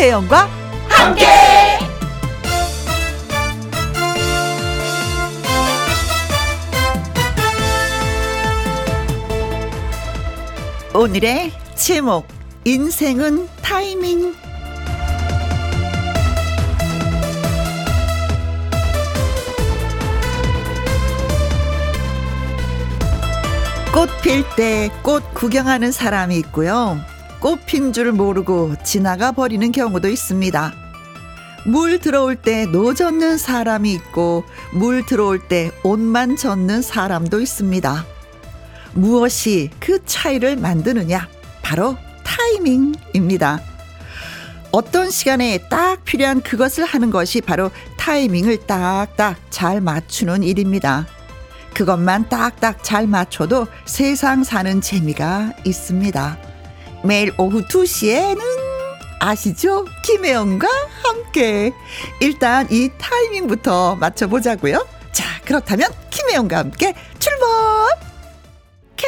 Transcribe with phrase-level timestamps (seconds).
[0.00, 0.48] 김혜영과
[0.88, 1.26] 함께.
[10.94, 12.26] 오늘의 제목
[12.64, 14.34] 인생은 타이밍
[23.92, 26.98] 꽃 필 때 꽃 구경하는 사람이 있고요.
[27.40, 30.74] 꽃핀 줄 모르고 지나가 버리는 경우도 있습니다.
[31.64, 38.04] 물 들어올 때 노젓는 사람이 있고 물 들어올 때 옷만 젖는 사람도 있습니다.
[38.92, 41.28] 무엇이 그 차이를 만드느냐?
[41.62, 43.60] 바로 타이밍입니다.
[44.70, 51.06] 어떤 시간에 딱 필요한 그것을 하는 것이 바로 타이밍을 딱딱 잘 맞추는 일입니다.
[51.74, 56.49] 그것만 딱딱 잘 맞춰도 세상 사는 재미가 있습니다.
[57.04, 58.40] 매일 오후 2시에는
[59.20, 59.84] 아시죠?
[60.02, 60.68] 김혜영과
[61.02, 61.72] 함께.
[62.20, 64.86] 일단 이 타이밍부터 맞춰보자고요.
[65.12, 67.48] 자, 그렇다면 김혜영과 함께 출발!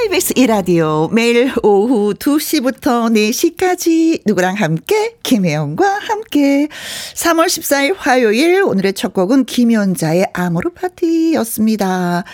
[0.02, 6.66] KBS 이라디오 매일 오후 2시부터 4시까지 누구랑 함께 김혜영과 함께
[7.14, 12.24] 3월 14일 화요일 오늘의 첫 곡은 김연자의 아모르 파티였습니다.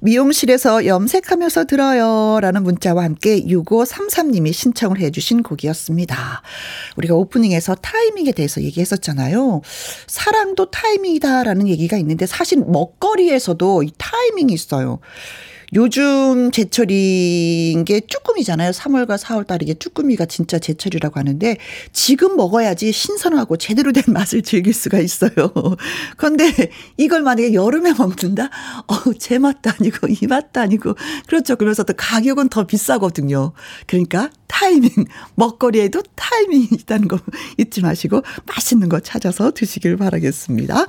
[0.00, 6.42] 미용실에서 염색하면서 들어요 라는 문자와 함께 6533님이 신청을 해주신 곡이었습니다.
[6.96, 9.60] 우리가 오프닝에서 타이밍에 대해서 얘기했었잖아요.
[10.06, 15.00] 사랑도 타이밍이다라는 얘기가 있는데 사실 먹거리에서도 이 타이밍이 있어요.
[15.74, 18.70] 요즘 제철인 게 쭈꾸미잖아요.
[18.70, 21.58] 3월과 4월 달 이게 쭈꾸미가 진짜 제철이라고 하는데
[21.92, 25.30] 지금 먹어야지 신선하고 제대로 된 맛을 즐길 수가 있어요.
[26.16, 28.48] 그런데 이걸 만약에 여름에 먹는다?
[28.86, 30.94] 어, 제 맛도 아니고 이 맛도 아니고
[31.26, 31.56] 그렇죠.
[31.56, 33.52] 그러면서 또 가격은 더 비싸거든요.
[33.86, 34.90] 그러니까 타이밍
[35.34, 37.18] 먹거리에도 타이밍이 있다는 거
[37.58, 40.86] 잊지 마시고 맛있는 거 찾아서 드시길 바라겠습니다.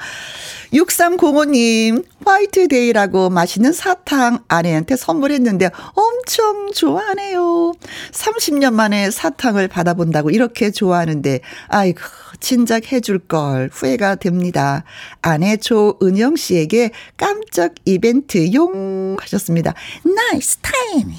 [0.74, 7.74] 6305님 화이트데이라고 맛있는 사탕 안에 아내한테 선물했는데 엄청 좋아하네요.
[8.12, 12.00] 30년 만에 사탕을 받아본다고 이렇게 좋아하는데, 아이고,
[12.40, 14.84] 진작 해줄 걸 후회가 됩니다.
[15.22, 19.74] 아내 조은영 씨에게 깜짝 이벤트 용 하셨습니다.
[20.04, 21.14] nice time.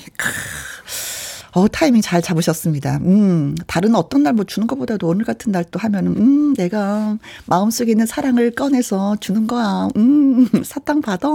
[1.53, 2.99] 어, 타이밍 잘 잡으셨습니다.
[2.99, 7.17] 음, 다른 어떤 날 뭐 주는 것보다도 오늘 같은 날 또 하면은, 음, 내가
[7.47, 9.89] 마음속에 있는 사랑을 꺼내서 주는 거야.
[9.97, 11.29] 음, 사탕 받아.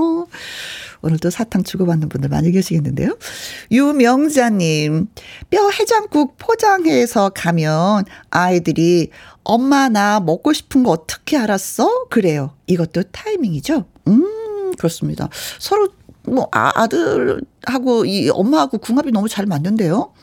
[1.01, 3.17] 오늘도 사탕 주고받는 분들 많이 계시겠는데요.
[3.71, 5.07] 유명자님,
[5.49, 9.09] 뼈 해장국 포장해서 가면 아이들이
[9.43, 12.05] 엄마 나 먹고 싶은 거 어떻게 알았어?
[12.09, 12.51] 그래요.
[12.67, 13.85] 이것도 타이밍이죠.
[14.07, 15.29] 음, 그렇습니다.
[15.59, 15.89] 서로
[16.27, 20.13] 뭐 아, 아들하고 이 엄마하고 궁합이 너무 잘 맞는데요.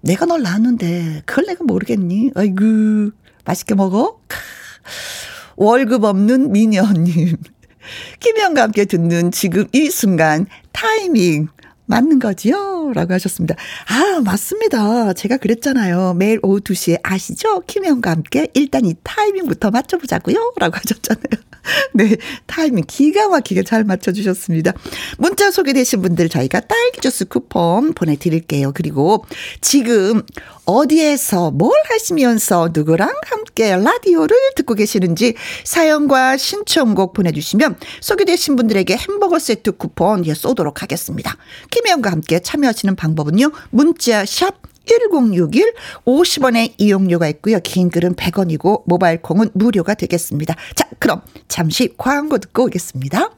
[0.00, 2.32] 내가 널 낳았는데 그걸 내가 모르겠니?
[2.34, 3.10] 아이고
[3.44, 4.20] 맛있게 먹어.
[5.56, 7.36] 월급 없는 미녀님.
[8.20, 11.48] 김혜영과 함께 듣는 지금 이 순간 타이밍
[11.86, 12.92] 맞는 거지요?
[12.94, 13.54] 라고 하셨습니다.
[13.88, 15.12] 아, 맞습니다.
[15.12, 16.14] 제가 그랬잖아요.
[16.14, 17.60] 매일 오후 2시에 아시죠?
[17.66, 20.54] 김혜영과 함께 일단 이 타이밍부터 맞춰보자고요.
[20.58, 21.51] 라고 하셨잖아요.
[21.94, 24.72] 네, 타이밍 기가 막히게 잘 맞춰주셨습니다.
[25.18, 28.72] 문자 소개되신 분들 저희가 딸기 주스 쿠폰 보내드릴게요.
[28.74, 29.24] 그리고
[29.60, 30.22] 지금
[30.64, 35.34] 어디에서 뭘 하시면서 누구랑 함께 라디오를 듣고 계시는지
[35.64, 41.36] 사연과 신청곡 보내주시면 소개되신 분들에게 햄버거 세트 쿠폰 예, 쏘도록 하겠습니다.
[41.70, 43.50] 김혜영과 함께 참여하시는 방법은요.
[43.70, 45.74] 문자 샵 1061
[46.04, 47.60] 50원의 이용료가 있고요.
[47.60, 50.54] 긴 글은 100원이고 모바일 콩은 무료가 되겠습니다.
[50.74, 53.30] 자, 그럼 잠시 광고 듣고 오겠습니다.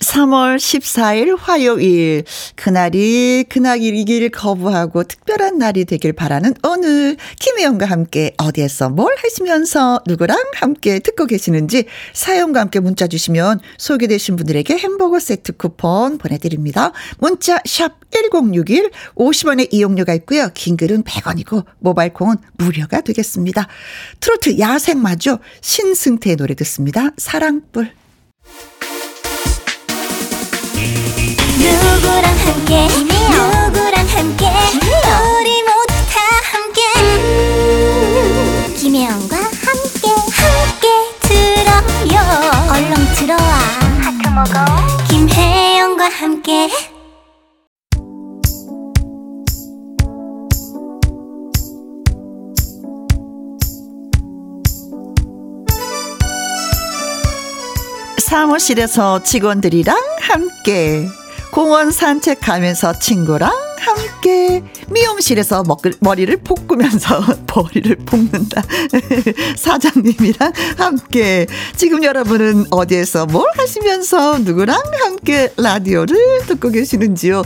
[0.00, 9.14] 3월 14일 화요일 그날이 그날이길 거부하고 특별한 날이 되길 바라는 오늘 김혜영과 함께 어디에서 뭘
[9.22, 16.92] 하시면서 누구랑 함께 듣고 계시는지 사연과 함께 문자 주시면 소개되신 분들에게 햄버거 세트 쿠폰 보내드립니다.
[17.18, 20.50] 문자 샵 1061 50원의 이용료가 있고요.
[20.54, 23.66] 긴 글은 100원이고 모바일 콩은 무료가 되겠습니다.
[24.20, 25.38] 트로트 야생마죠.
[25.60, 27.10] 신승태의 노래 듣습니다.
[27.16, 27.97] 사랑불
[32.00, 32.86] 누구랑 함께?
[32.86, 34.46] 누구랑 함께?
[34.46, 36.20] 우리 모두 다
[36.52, 36.80] 함께.
[37.00, 40.08] 음, 김혜영과 함께
[40.38, 40.86] 함께
[41.20, 42.16] 들어요.
[42.70, 43.42] 얼렁 들어와.
[44.00, 44.64] 하트 먹어.
[45.08, 46.68] 김혜영과 함께.
[58.18, 61.08] 사무실에서 직원들이랑 함께
[61.52, 67.20] 공원 산책하면서 친구랑 함께 미용실에서 먹을, 머리를 볶으면서
[67.54, 68.62] 머리를 볶는다.
[69.56, 71.46] 사장님이랑 함께.
[71.76, 74.80] 지금 여러분은 어디에서 뭘 하시면서 누구랑
[75.18, 76.16] 함께 라디오를
[76.46, 77.42] 듣고 계시는지요?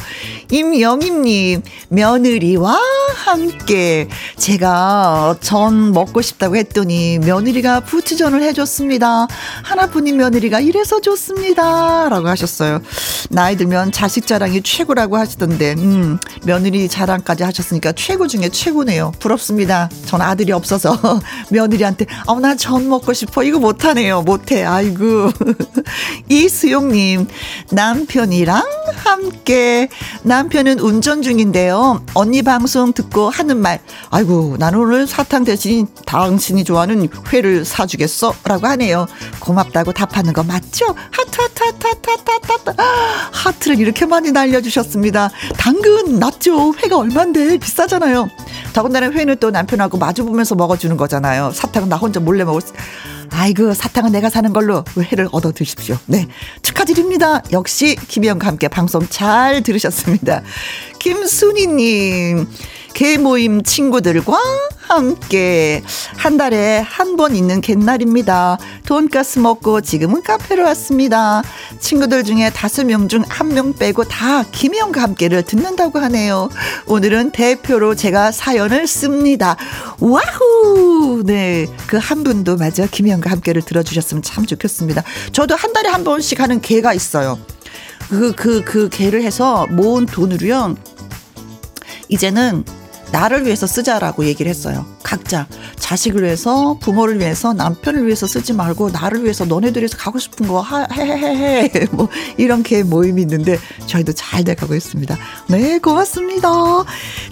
[0.50, 2.78] 임영임님, 며느리와
[3.14, 4.08] 함께.
[4.36, 9.26] 제가 전 먹고 싶다고 했더니 며느리가 부추전을 해줬습니다.
[9.62, 12.08] 하나뿐인 며느리가 이래서 좋습니다.
[12.10, 12.82] 라고 하셨어요.
[13.30, 19.12] 나이 들면 자식 자랑이 최고라고 하시던데, 음, 며느리 자랑까지 하셨으니까 최고 중에 최고네요.
[19.18, 19.88] 부럽습니다.
[20.04, 20.98] 전 아들이 없어서
[21.50, 23.42] 며느리한테, 어, 나전 먹고 싶어.
[23.42, 24.22] 이거 못하네요.
[24.22, 24.64] 못해.
[24.64, 25.30] 아이고.
[26.28, 27.26] 이수용님,
[27.70, 28.62] 남편이랑
[28.96, 29.88] 함께.
[30.22, 32.04] 남편은 운전 중인데요.
[32.14, 33.80] 언니 방송 듣고 하는 말,
[34.10, 38.34] 아이고, 나는 오늘 사탕 대신 당신이 좋아하는 회를 사주겠어?
[38.44, 39.06] 라고 하네요.
[39.40, 40.94] 고맙다고 답하는 거 맞죠?
[41.10, 42.82] 하트, 하트, 하트, 하트, 하트, 하트.
[43.32, 45.30] 하트를 이렇게 많이 날려주셨습니다.
[45.56, 46.74] 당근, 낫죠?
[46.74, 47.58] 회가 얼만데?
[47.58, 48.28] 비싸잖아요.
[48.72, 51.52] 더군다나 회는 또 남편하고 마주보면서 먹어주는 거잖아요.
[51.52, 52.72] 사탕은 나 혼자 몰래 먹을 수.
[53.32, 55.96] 아이고 사탕은 내가 사는 걸로 회를 얻어 드십시오.
[56.06, 56.26] 네
[56.62, 57.42] 축하드립니다.
[57.52, 60.42] 역시 김혜영과 함께 방송 잘 들으셨습니다.
[60.98, 62.46] 김순희님
[62.94, 64.38] 계 모임 친구들과
[64.88, 65.82] 함께
[66.16, 68.58] 한 달에 한 번 있는 갯날입니다.
[68.86, 71.42] 돈가스 먹고 지금은 카페로 왔습니다.
[71.80, 76.48] 친구들 중에 다섯 명 중 한 명 빼고 다 김희영과 함께를 듣는다고 하네요.
[76.86, 79.56] 오늘은 대표로 제가 사연을 씁니다.
[79.98, 81.22] 와후!
[81.24, 81.66] 네.
[81.86, 82.86] 그 한 분도 맞아.
[82.86, 85.02] 김희영과 함께를 들어주셨으면 참 좋겠습니다.
[85.32, 87.38] 저도 한 달에 한 번씩 하는 개가 있어요.
[88.08, 90.76] 그, 그, 그 개를 해서 모은 돈으로요.
[92.08, 92.64] 이제는
[93.12, 94.86] 나를 위해서 쓰자라고 얘기를 했어요.
[95.02, 95.46] 각자
[95.78, 101.70] 자식을 위해서, 부모를 위해서, 남편을 위해서 쓰지 말고 나를 위해서 너네들에서 가고 싶은 거 해해해해
[101.92, 105.16] 뭐 이런 게 모임이 있는데 저희도 잘 돼가고 있습니다.
[105.48, 106.48] 네 고맙습니다.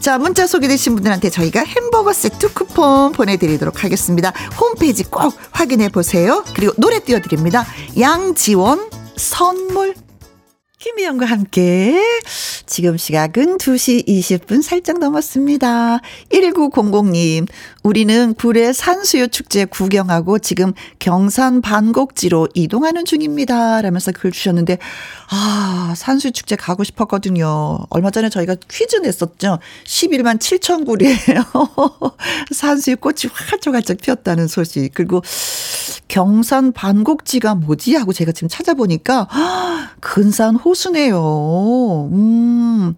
[0.01, 4.33] 자 문자 소개되신 분들한테 저희가 햄버거 세트 쿠폰 보내드리도록 하겠습니다.
[4.61, 6.45] 홈페이지 꼭 확인해 보세요.
[6.55, 7.65] 그리고 노래 띄워드립니다.
[7.99, 9.95] 양지원 선물
[10.81, 12.01] 김미영과 함께
[12.65, 16.01] 지금 시각은 2시 20분 살짝 넘었습니다.
[16.33, 17.47] 1900님,
[17.83, 23.83] 우리는 구례 산수유 축제 구경하고 지금 경산 반곡지로 이동하는 중입니다.
[23.83, 24.79] 라면서 글 주셨는데,
[25.31, 27.81] 아, 산수유 축제 가고 싶었거든요.
[27.91, 29.59] 얼마 전에 저희가 퀴즈 냈었죠.
[29.85, 31.45] 11만 7천 구리에요.
[32.53, 34.93] 산수유 꽃이 활짝활짝 피었다는 소식.
[34.95, 35.23] 그리고
[36.09, 37.97] 경산 반곡지가 뭐지?
[37.97, 42.09] 하고 제가 지금 찾아보니까, 아, 근산 호 수네요.
[42.13, 42.95] 음.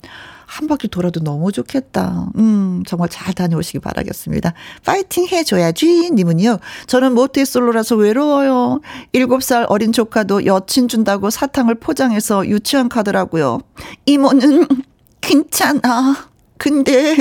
[0.52, 2.26] 한 바퀴 돌아도 너무 좋겠다.
[2.36, 4.52] 음, 정말 잘 다녀오시기 바라겠습니다.
[4.84, 6.10] 파이팅 해줘야지.
[6.10, 6.58] 님은요.
[6.86, 8.82] 저는 모태 솔로라서 외로워요.
[9.14, 13.60] 7살 어린 조카도 여친 준다고 사탕을 포장해서 유치원 가더라고요.
[14.04, 14.66] 이모는
[15.22, 16.28] 괜찮아.
[16.58, 17.16] 근데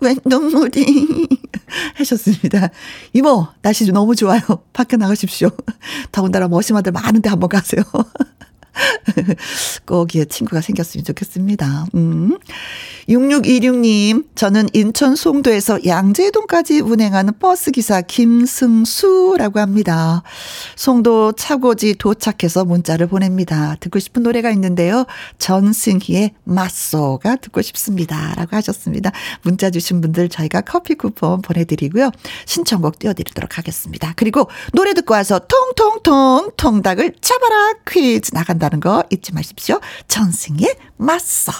[0.00, 0.84] 왜 눈물이
[1.96, 2.68] 하셨습니다.
[3.14, 4.42] 이모, 날씨 너무 좋아요.
[4.74, 5.48] 밖에 나가십시오.
[6.12, 7.82] 더군다나 멋진 아들 많은데 한번 가세요.
[9.86, 11.86] 거기에 친구가 생겼으면 좋겠습니다.
[11.94, 12.38] 음.
[13.08, 20.22] 6626님, 저는 인천 송도에서 양재동까지 운행하는 버스기사 김승수라고 합니다.
[20.76, 23.76] 송도 차고지 도착해서 문자를 보냅니다.
[23.80, 25.04] 듣고 싶은 노래가 있는데요.
[25.38, 28.34] 전승희의 맞소가 듣고 싶습니다.
[28.36, 29.12] 라고 하셨습니다.
[29.42, 32.10] 문자 주신 분들 저희가 커피 쿠폰 보내드리고요.
[32.46, 34.14] 신청곡 띄워드리도록 하겠습니다.
[34.16, 39.80] 그리고 노래 듣고 와서 통통통 통닭을 잡아라 퀴즈 나간다 는 거 잊지 마십시오.
[40.08, 41.52] 전승희의 맞서.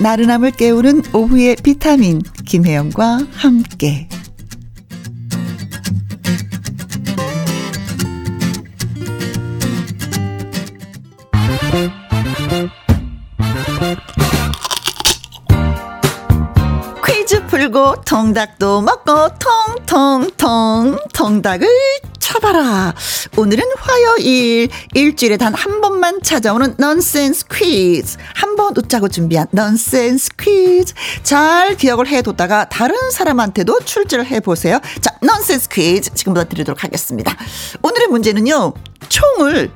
[0.00, 4.08] 나른함을 깨우는 오후의 비타민 김혜영과 함께
[17.24, 19.30] 퀴즈 풀고 통닭도 먹고
[19.78, 21.66] 통통통 통닭을
[22.18, 22.94] 쳐봐라.
[23.38, 28.18] 오늘은 화요일 일주일에 단 한 번만 찾아오는 넌센스 퀴즈.
[28.34, 30.92] 한 번 웃자고 준비한 넌센스 퀴즈.
[31.22, 34.78] 잘 기억을 해뒀다가 다른 사람한테도 출제를 해보세요.
[35.00, 37.34] 자, 넌센스 퀴즈 지금부터 드리도록 하겠습니다.
[37.82, 38.74] 오늘의 문제는요.
[39.08, 39.70] 총을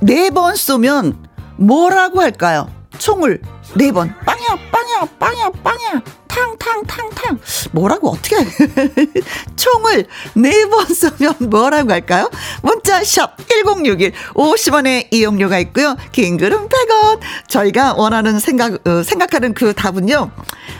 [0.00, 1.28] 네 번 쏘면
[1.58, 2.68] 뭐라고 할까요?
[2.98, 3.40] 총을
[3.74, 4.14] 네 번.
[4.24, 6.02] 빵야, 빵야, 빵야, 빵야.
[6.26, 7.38] 탕, 탕, 탕, 탕.
[7.72, 8.36] 뭐라고 어떻게
[9.56, 12.30] 총을 네 번 쏘면 뭐라고 할까요?
[12.62, 15.96] 문자 샵 1061 50원의 이용료가 있고요.
[16.12, 17.20] 긴 글은 100원.
[17.48, 20.30] 저희가 원하는 생각 어, 생각하는 그 답은요.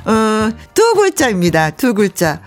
[0.04, 1.70] 어, 두 글자입니다.
[1.70, 2.40] 두 글자.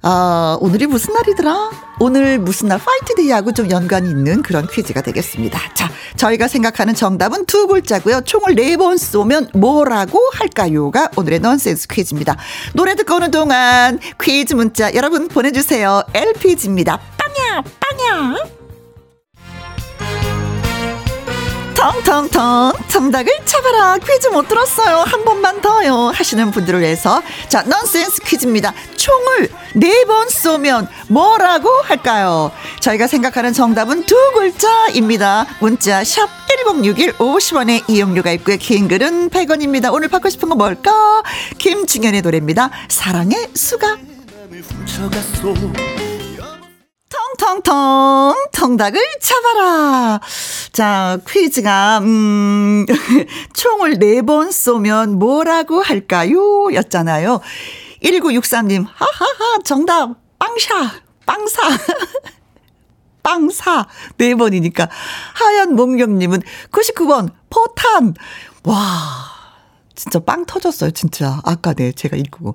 [0.00, 1.70] 아, 오늘이 무슨 날이더라?
[2.00, 5.58] 오늘 무슨 날 파이트데이하고 좀 연관이 있는 그런 퀴즈가 되겠습니다.
[5.74, 8.20] 자, 저희가 생각하는 정답은 두 글자고요.
[8.22, 12.36] 총을 네 번 쏘면 뭐라고 할까요?가 오늘의 넌센스 퀴즈입니다.
[12.74, 16.04] 노래 듣고 오는 동안 퀴즈 문자 여러분 보내주세요.
[16.14, 17.00] LPG입니다.
[17.18, 18.57] 빵야, 빵야.
[21.78, 22.72] 텅텅텅.
[22.88, 23.96] 정답을 잡아라.
[23.98, 24.96] 퀴즈 못 들었어요.
[25.06, 26.10] 한 번만 더요.
[26.12, 27.22] 하시는 분들을 위해서.
[27.48, 28.74] 자 넌센스 퀴즈입니다.
[28.96, 32.50] 총을 네 번 쏘면 뭐라고 할까요?
[32.80, 35.46] 저희가 생각하는 정답은 두 글자입니다.
[35.60, 38.56] 문자 샵 1061 50원의 이용료가 있고요.
[38.56, 39.92] 긴 글은 100원입니다.
[39.92, 41.22] 오늘 받고 싶은 거 뭘까?
[41.58, 42.70] 김중현의 노래입니다.
[42.88, 43.96] 사랑의 수가
[47.38, 50.20] 텅텅텅 통닭을 잡아라.
[50.72, 52.84] 자, 퀴즈가 음
[53.54, 56.72] 총을 네 번 쏘면 뭐라고 할까요?
[56.74, 57.40] 였잖아요.
[58.02, 58.84] 1963님.
[58.92, 59.58] 하하하.
[59.64, 60.10] 정답.
[60.38, 60.90] 빵샤.
[61.24, 61.62] 빵사.
[63.22, 63.86] 빵사.
[64.18, 64.88] 네 번이니까.
[65.34, 66.42] 하얀 목령님은
[66.72, 67.30] 99번.
[67.50, 68.14] 포탄.
[68.64, 69.37] 와.
[69.98, 71.40] 진짜 빵 터졌어요, 진짜.
[71.44, 72.54] 아까 네, 제가 읽고.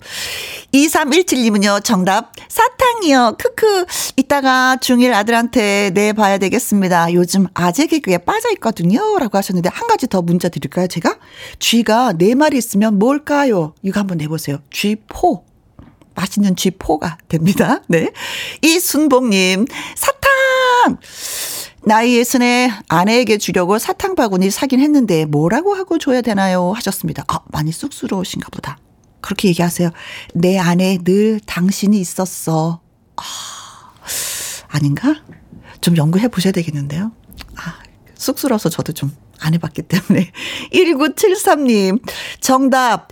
[0.74, 3.36] 2317님은요, 정답, 사탕이요.
[3.38, 3.86] 크크.
[4.16, 7.14] 이따가 중1 아들한테 내봐야 되겠습니다.
[7.14, 9.20] 요즘 아재 개그에 빠져있거든요.
[9.20, 11.18] 라고 하셨는데, 한 가지 더 문자 드릴까요, 제가?
[11.60, 13.76] 쥐가 네 마리 있으면 뭘까요?
[13.84, 14.60] 이거 한번 내보세요.
[14.72, 15.44] 쥐포.
[16.16, 17.82] 맛있는 쥐포가 됩니다.
[17.90, 18.12] 네.
[18.62, 20.98] 이순봉님, 사탕!
[21.86, 26.72] 나이 예순에 아내에게 주려고 사탕 바구니 사긴 했는데 뭐라고 하고 줘야 되나요?
[26.74, 27.24] 하셨습니다.
[27.28, 28.78] 아, 많이 쑥스러우신가 보다.
[29.22, 29.92] 그렇게 얘기하세요.
[30.34, 32.82] 내 안에 늘 당신이 있었어.
[33.16, 33.24] 아,
[34.70, 35.16] 아닌가?
[35.82, 37.12] 좀 연구해 보셔야 되겠는데요.
[37.56, 37.76] 아,
[38.16, 40.32] 쑥스러워서 저도 좀 안 해봤기 때문에.
[40.74, 42.02] 1973님,
[42.40, 43.10] 정답.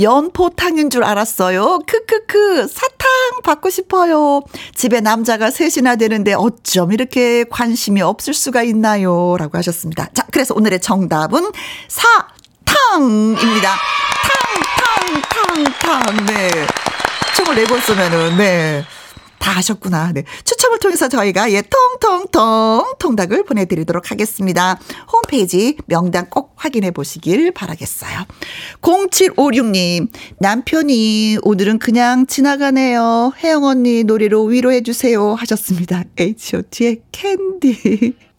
[0.00, 1.80] 연포탕인 줄 알았어요.
[1.86, 4.42] 크크크 사탕 받고 싶어요.
[4.74, 9.36] 집에 남자가 셋이나 되는데 어쩜 이렇게 관심이 없을 수가 있나요?
[9.38, 10.08] 라고 하셨습니다.
[10.14, 11.50] 자, 그래서 오늘의 정답은
[11.88, 13.76] 사탕입니다.
[14.22, 16.26] 탕, 탕, 탕, 탕.
[16.26, 16.50] 네.
[17.36, 18.84] 총을 내고 쓰면은, 네.
[19.40, 20.12] 다 하셨구나.
[20.12, 20.22] 네.
[20.44, 24.78] 추첨을 통해서 저희가 예, 통통통 통닭을 보내드리도록 하겠습니다.
[25.10, 28.26] 홈페이지 명단 꼭 확인해 보시길 바라겠어요.
[28.82, 33.32] 0756님, 남편이 오늘은 그냥 지나가네요.
[33.42, 35.34] 혜영 언니 노래로 위로해 주세요.
[35.34, 36.04] 하셨습니다.
[36.18, 38.29] H.O.T의 캔디.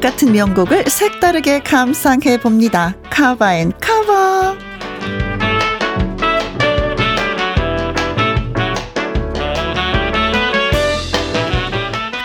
[0.00, 2.94] 주옥 같은 명곡을 색다르게 감상해 봅니다.
[3.10, 4.56] 카바앤 카바.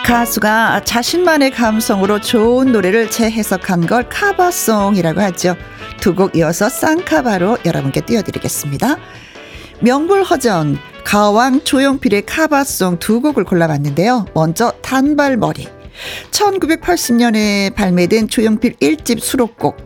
[0.06, 5.56] 가수가 자신만의 감성으로 좋은 노래를 재해석한 걸 카바송이라고 하죠.
[6.00, 8.98] 두 곡 이어서 쌍카바로 여러분께 띄워드리겠습니다.
[9.82, 14.28] 명불허전, 가왕 조용필의 카바송 두 곡을 골라봤는데요.
[14.34, 15.75] 먼저 단발머리.
[16.32, 19.78] 1980년에 발매된 조용필 1집 수록곡.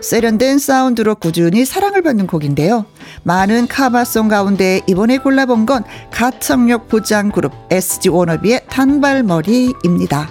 [0.00, 2.84] 세련된 사운드로 꾸준히 사랑을 받는 곡인데요.
[3.22, 10.30] 많은 카바송 가운데 이번에 골라본 건 가창력 보장 그룹 SG 워너비의 단발머리입니다.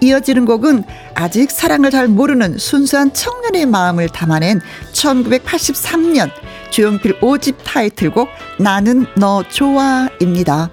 [0.00, 4.60] 이어지는 곡은 아직 사랑을 잘 모르는 순수한 청년의 마음을 담아낸
[4.92, 6.30] 1983년
[6.70, 8.28] 조용필 5집 타이틀곡
[8.58, 10.70] 나는 너 좋아입니다.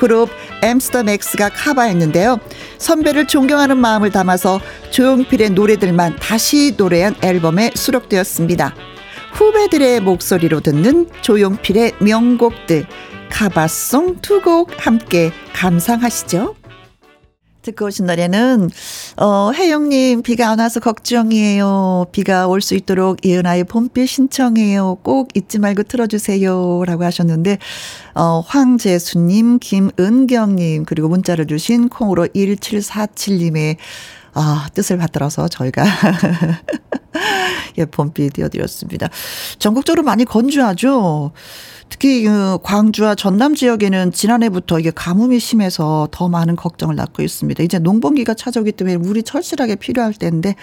[0.00, 0.28] 그룹
[0.62, 2.40] 엠스터맥스가 카바했는데요.
[2.78, 8.74] 선배를 존경하는 마음을 담아서 조용필의 노래들만 다시 노래한 앨범에 수록되었습니다.
[9.34, 12.86] 후배들의 목소리로 듣는 조용필의 명곡들
[13.30, 16.59] 카바송 두 곡 함께 감상하시죠.
[17.70, 18.70] 듣고 오신 노래는
[19.16, 22.06] 어 혜영님 비가 안 와서 걱정이에요.
[22.12, 24.98] 비가 올 수 있도록 이은아의 봄비 신청해요.
[25.02, 27.58] 꼭 잊지 말고 틀어주세요라고 하셨는데
[28.14, 33.76] 어 황재수님, 김은경님 그리고 문자를 주신 콩으로 1747님의
[34.32, 35.84] 아, 뜻을 받들어서 저희가
[37.78, 39.08] 예, 봄비 띄워드렸습니다.
[39.58, 41.32] 전국적으로 많이 건조하죠.
[41.90, 47.62] 특히 그 광주와 전남 지역에는 지난해부터 이게 가뭄이 심해서 더 많은 걱정을 낳고 있습니다.
[47.62, 50.54] 이제 농번기가 찾아오기 때문에 물이 철실하게 필요할 때인데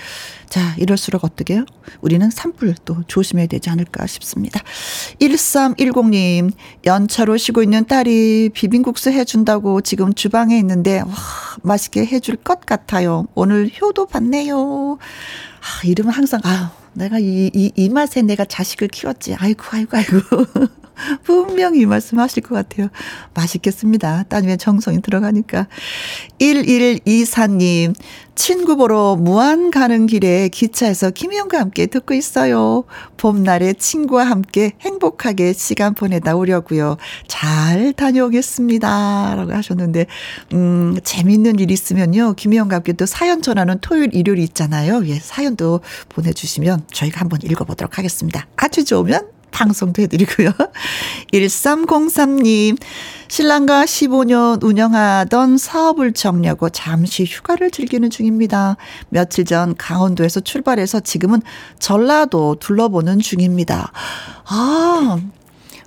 [0.49, 1.65] 자 이럴수록 어떻게 요?
[2.01, 4.61] 우리는 산불 또 조심해야 되지 않을까 싶습니다.
[5.19, 6.51] 1310님
[6.85, 11.13] 연차로 쉬고 있는 딸이 비빔국수 해준다고 지금 주방에 있는데 와
[11.61, 13.27] 맛있게 해줄 것 같아요.
[13.35, 14.97] 오늘 효도 받네요.
[15.59, 19.35] 아, 이러면 항상 아 내가 이, 이, 이 맛에 내가 자식을 키웠지.
[19.35, 20.19] 아이고, 아이고, 아이고.
[21.23, 22.89] 분명히 이 말씀 하실 것 같아요.
[23.33, 24.23] 맛있겠습니다.
[24.23, 25.67] 따님의 정성이 들어가니까.
[26.39, 27.93] 1124님,
[28.35, 32.83] 친구 보러 무안 가는 길에 기차에서 김희영과 함께 듣고 있어요.
[33.17, 36.97] 봄날에 친구와 함께 행복하게 시간 보내다 오려고요.
[37.27, 39.33] 잘 다녀오겠습니다.
[39.35, 40.05] 라고 하셨는데,
[40.53, 42.33] 음, 재밌는 일 있으면요.
[42.35, 45.05] 김희영과 함께 또 사연 전하는 토요일, 일요일 있잖아요.
[45.07, 48.45] 예, 사연도 보내주시면 저희가 한번 읽어보도록 하겠습니다.
[48.55, 50.51] 아주 좋으면 방송도 해드리고요.
[51.33, 52.77] 1303님,
[53.27, 58.77] 신랑과 15년 운영하던 사업을 정리하고 잠시 휴가를 즐기는 중입니다.
[59.09, 61.41] 며칠 전 강원도에서 출발해서 지금은
[61.79, 63.91] 전라도 둘러보는 중입니다.
[64.45, 65.19] 아,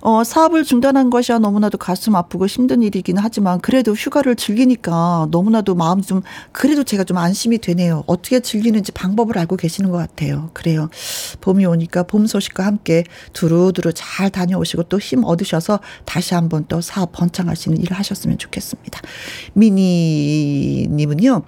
[0.03, 6.01] 어, 사업을 중단한 것이야 너무나도 가슴 아프고 힘든 일이긴 하지만 그래도 휴가를 즐기니까 너무나도 마음
[6.01, 8.05] 좀 그래도 제가 좀 안심이 되네요.
[8.07, 10.51] 어떻게 즐기는지 방법을 알고 계시는 것 같아요.
[10.55, 10.89] 그래요.
[11.41, 13.05] 봄이 오니까 봄 소식과 함께
[13.35, 17.11] 두루두루 잘 다녀오시고 또 힘 얻으셔서 다시 한번 또 사업
[17.69, 19.01] 있는 일을 하셨으면 좋겠습니다.
[19.55, 21.43] 미니님은요.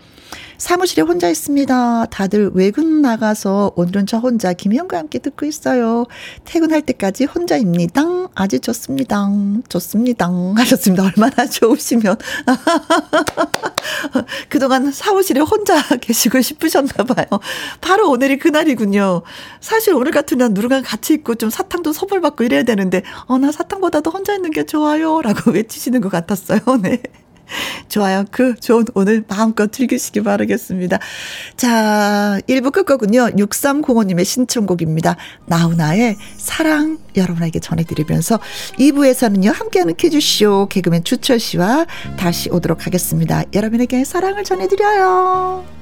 [0.62, 2.07] 사무실에 혼자 있습니다.
[2.07, 6.04] 다들 외근 나가서 오늘은 저 혼자 김희영과 함께 듣고 있어요.
[6.45, 8.02] 퇴근할 때까지 혼자입니다.
[8.37, 9.28] 아주 좋습니다.
[9.69, 10.31] 좋습니다.
[10.59, 11.02] 하셨습니다.
[11.02, 12.16] 얼마나 좋으시면.
[14.49, 17.26] 그동안 사무실에 혼자 계시고 싶으셨나 봐요.
[17.81, 19.23] 바로 오늘이 그날이군요.
[19.61, 23.50] 사실 오늘 같은 날 누군가 같이 있고 좀 사탕도 선물 받고 이래야 되는데, 어, 나
[23.50, 25.23] 사탕보다도 혼자 있는 게 좋아요.
[25.23, 26.61] 라고 외치시는 것 같았어요.
[26.81, 27.02] 네.
[27.88, 28.25] 좋아요.
[28.30, 30.99] 그 좋은 오늘 마음껏 즐기시기 바라겠습니다.
[31.56, 33.30] 자, 1부 끝곡은요.
[33.37, 35.16] 6305님의 신청곡입니다.
[35.47, 38.38] 나훈아의 사랑 여러분에게 전해드리면서
[38.78, 39.52] 2부에서는요.
[39.52, 43.44] 함께하는 퀴즈쇼 개그맨 주철 씨와 다시 오도록 하겠습니다.
[43.52, 45.82] 여러분에게 사랑을 전해드려요.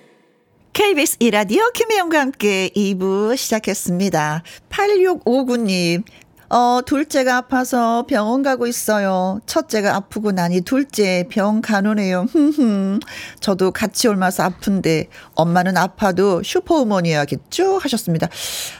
[0.73, 4.41] KBS 이라디오 김혜영과 함께 2부 시작했습니다.
[4.69, 6.03] 8659님,
[6.47, 9.41] 어, 둘째가 아파서 병원 가고 있어요.
[9.45, 12.27] 첫째가 아프고 나니 둘째 병 가노네요.
[12.31, 12.99] 흠흠.
[13.41, 17.77] 저도 같이 옮아서 아픈데 엄마는 아파도 슈퍼우먼이어야겠죠?
[17.77, 18.29] 하셨습니다.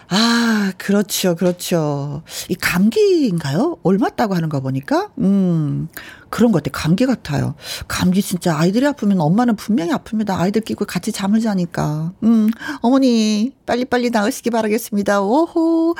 [0.08, 1.36] 아, 그렇죠.
[1.36, 2.24] 그렇죠.
[2.48, 3.80] 이 감기인가요?
[3.84, 5.10] 옮았다고 하는 거 보니까?
[5.20, 5.90] 음.
[6.32, 6.72] 그런 것 같아.
[6.82, 7.54] 감기 같아요.
[7.88, 10.40] 감기 진짜 아이들이 아프면 엄마는 분명히 아픕니다.
[10.40, 12.14] 아이들 끼고 같이 잠을 자니까.
[12.24, 12.50] 음,
[12.82, 15.22] 어머니, 빨리빨리 나으시기 바라겠습니다.
[15.22, 15.96] 오호.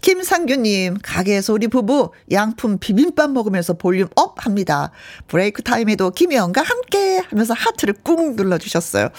[0.00, 4.90] 김상규님, 가게에서 우리 부부 양푼 비빔밥 먹으면서 volume up 합니다.
[5.28, 9.10] break time에도 김혜영과 함께 하면서 하트를 꾹 눌러주셨어요.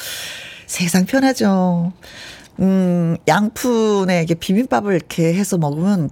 [0.65, 1.93] 세상 편하죠.
[2.59, 6.09] 음, 양푼에 이게 비빔밥을 이렇게 해서 먹으면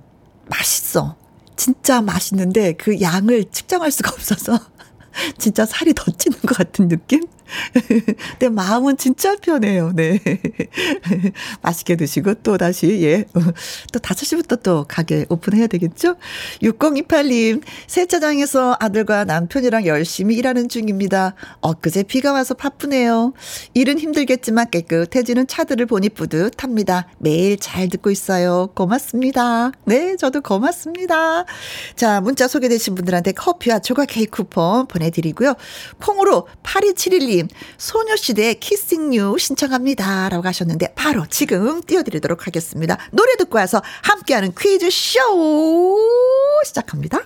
[0.48, 1.16] 맛있어.
[1.56, 4.60] 진짜 맛있는데 그 양을 측정할 수가 없어서
[5.38, 7.24] 진짜 살이 더 찌는 것 같은 느낌?
[8.40, 9.92] 내 마음은 진짜 편해요.
[9.94, 10.20] 네.
[11.62, 13.26] 맛있게 드시고 또 다시 예.
[13.92, 16.16] 또 5시부터 또 가게 오픈해야 되겠죠?
[16.62, 21.36] 6028님 세차장에서 아들과 남편이랑 열심히 일하는 중입니다.
[21.62, 23.34] 엊그제 비가 와서 바쁘네요.
[23.74, 27.08] 일은 힘들겠지만 깨끗해지는 차들을 보니 뿌듯합니다.
[27.18, 28.68] 매일 잘 듣고 있어요.
[28.76, 29.72] 고맙습니다.
[29.86, 31.46] 네, 저도 고맙습니다.
[31.96, 35.56] 자, 문자 소개되신 분들한테 커피와 조각 케이크 쿠폰 보내드리고요.
[36.02, 40.30] 콩으로 8271님 님 소녀시대의 키싱유 신청합니다.
[40.30, 42.98] 라고 하셨는데, 바로 지금 띄워드리도록 하겠습니다.
[43.12, 46.00] 노래 듣고 와서 함께하는 퀴즈쇼
[46.66, 47.20] 시작합니다.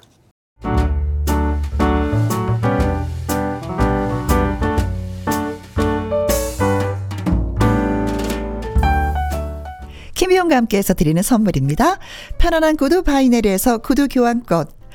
[10.16, 11.98] 김혜영과 함께해서 드리는 선물입니다.
[12.38, 14.66] 편안한 구두 바이네르에서 구두 교환권,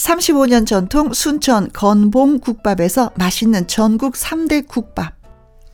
[0.00, 5.12] 35년 전통 순천 건봉 국밥에서 맛있는 전국 3대 국밥.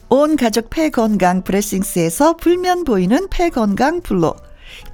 [0.09, 4.35] 온 가족 폐건강 브레싱스에서 불면 보이는 폐건강 블로.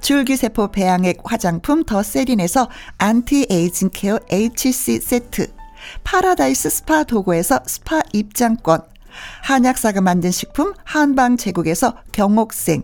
[0.01, 2.69] 줄기세포 배양액 화장품 더 세린에서
[2.99, 5.47] anti-aging care HC 세트.
[6.03, 8.81] 파라다이스 스파 도고에서 스파 입장권.
[9.41, 12.83] 한약사가 만든 식품 한방 제국에서 경옥생.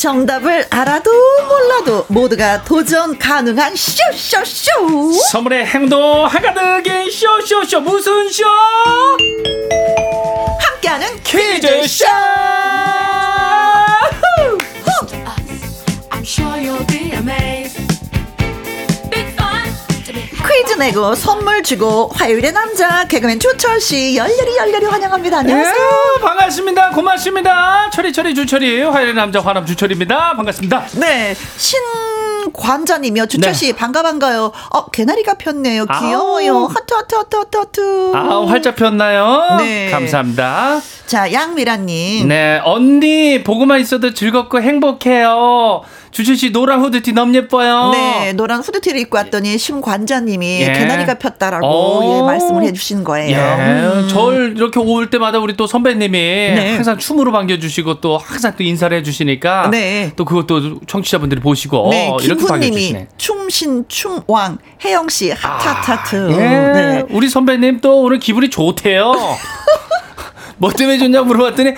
[0.00, 1.10] 정답을 알아도
[1.46, 8.44] 몰라도 모두가 도전 가능한 쇼쇼쇼 선물의 행동 한가득인 쇼쇼쇼 무슨 쇼?
[10.58, 12.06] 함께하는 퀴즈쇼!
[20.80, 25.40] 내고 선물 주고 화요일의 남자 개그맨 주철 씨 열렬히 열렬히 환영합니다.
[25.40, 25.74] 안녕하세요.
[26.16, 26.90] 예, 반갑습니다.
[26.92, 27.90] 고맙습니다.
[27.90, 30.36] 철이 철이 주철이 화요일 남자 화남 주철입니다.
[30.36, 30.86] 반갑습니다.
[30.94, 31.78] 네, 신
[32.54, 33.26] 관자님이요.
[33.26, 33.58] 주철 네.
[33.58, 34.52] 씨 반가 반가요.
[34.70, 35.84] 어 개나리가 폈네요.
[35.86, 36.00] 아우.
[36.00, 36.64] 귀여워요.
[36.74, 38.12] 하트 하트 하트 하트 하트.
[38.14, 39.58] 아 활짝 폈나요?
[39.58, 39.90] 네.
[39.90, 40.80] 감사합니다.
[41.06, 42.26] 자 양미라님.
[42.28, 45.82] 네 언니 보고만 있어도 즐겁고 행복해요.
[46.10, 47.90] 주철 씨 노란 후드티 너무 예뻐요.
[47.92, 50.72] 네, 노란 후드티를 입고 왔더니 신관자님이 예.
[50.72, 52.18] 개나리가 폈다라고 오.
[52.18, 53.36] 예, 말씀을 해주신 거예요.
[53.36, 54.08] 예, 음.
[54.08, 56.74] 절 이렇게 올 때마다 우리 또 선배님이 네.
[56.74, 60.12] 항상 춤으로 반겨주시고 또 항상 또 인사를 해주시니까 네.
[60.16, 63.08] 또 그것도 청취자분들이 보시고 네, 어, 이렇게 반겨주시네.
[63.16, 66.32] 춤신 춤왕 혜영 씨 하트 하트 하트.
[66.32, 67.04] 예, 네.
[67.10, 69.12] 우리 선배님 또 오늘 기분이 좋대요.
[70.58, 71.74] 뭐 때문에 좋냐고 물어봤더니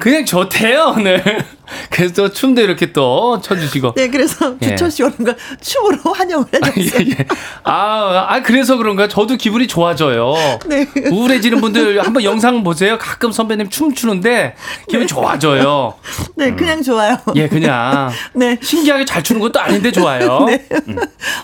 [0.00, 1.22] 그냥 좋대요 오늘.
[1.90, 3.94] 그래서 또 춤도 이렇게 또 쳐주시고.
[3.94, 4.68] 네, 그래서 예.
[4.68, 7.06] 주철 씨 오는 걸 춤으로 환영을 예, 해줬어요.
[7.10, 7.26] 예.
[7.64, 9.08] 아, 아, 그래서 그런가?
[9.08, 10.34] 저도 기분이 좋아져요.
[10.66, 10.86] 네.
[11.10, 12.98] 우울해지는 분들 한번 영상 보세요.
[12.98, 14.54] 가끔 선배님 춤추는데
[14.88, 15.94] 기분이 좋아져요.
[16.36, 17.18] 네, 그냥 좋아요.
[17.34, 18.10] 예, 그냥.
[18.34, 18.58] 네.
[18.62, 20.44] 신기하게 잘 추는 것도 아닌데 좋아요.
[20.46, 20.66] 네.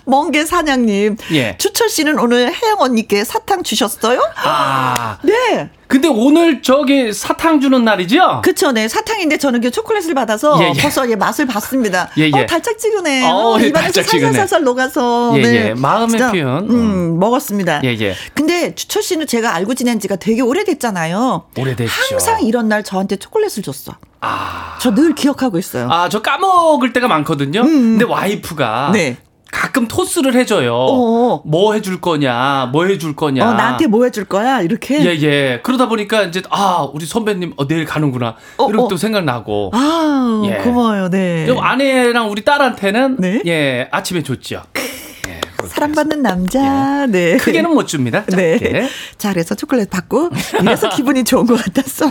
[0.04, 1.16] 멍게 사냥님.
[1.32, 1.56] 예.
[1.58, 4.20] 주철 씨는 오늘 혜영 언니께 사탕 주셨어요?
[4.36, 5.70] 아, 네.
[5.92, 8.40] 근데 오늘 저기 사탕 주는 날이죠?
[8.42, 8.88] 그쵸, 네.
[8.88, 10.80] 사탕인데 저는 그 초콜릿을 받아서 예, 예.
[10.80, 12.08] 벌써 예, 맛을 봤습니다.
[12.16, 12.40] 예, 예.
[12.42, 13.26] 어, 달짝지근해.
[13.26, 14.32] 어, 어, 예, 입안에서 달짝지근해.
[14.32, 15.34] 살살살살 녹아서.
[15.36, 15.54] 예, 네.
[15.68, 15.74] 예.
[15.74, 16.70] 마음의 진짜, 표현.
[16.70, 17.82] 음, 먹었습니다.
[17.84, 18.14] 예, 예.
[18.32, 21.44] 근데 주철 씨는 제가 알고 지낸 지가 되게 오래됐잖아요.
[21.58, 21.92] 오래됐죠.
[22.10, 23.92] 항상 이런 날 저한테 초콜릿을 줬어.
[24.22, 24.78] 아.
[24.80, 25.88] 저 늘 기억하고 있어요.
[25.90, 27.64] 아, 저 까먹을 때가 많거든요.
[27.64, 28.92] 근데 와이프가 음.
[28.92, 29.18] 네.
[29.52, 30.74] 가끔 토스를 해줘요.
[30.74, 31.42] 어어.
[31.44, 33.48] 뭐 해줄 거냐, 뭐 해줄 거냐.
[33.48, 34.62] 어, 나한테 뭐 해줄 거야?
[34.62, 35.04] 이렇게.
[35.04, 35.60] 예, 예.
[35.62, 38.36] 그러다 보니까 이제, 아, 우리 선배님, 어, 내일 가는구나.
[38.56, 38.88] 어, 이렇게 어.
[38.88, 39.70] 또 생각나고.
[39.74, 40.56] 아, 예.
[40.56, 41.10] 고마워요.
[41.10, 41.44] 네.
[41.46, 43.42] 그리고 아내랑 우리 딸한테는, 네.
[43.44, 44.62] 예, 아침에 줬죠.
[45.28, 47.06] 예, 사랑받는 남자.
[47.06, 47.36] 네.
[47.36, 48.24] 크게는 못 줍니다.
[48.34, 48.88] 네.
[49.18, 50.30] 자, 그래서 초콜릿 받고
[50.62, 52.10] 이래서 기분이 좋은 것 같았어.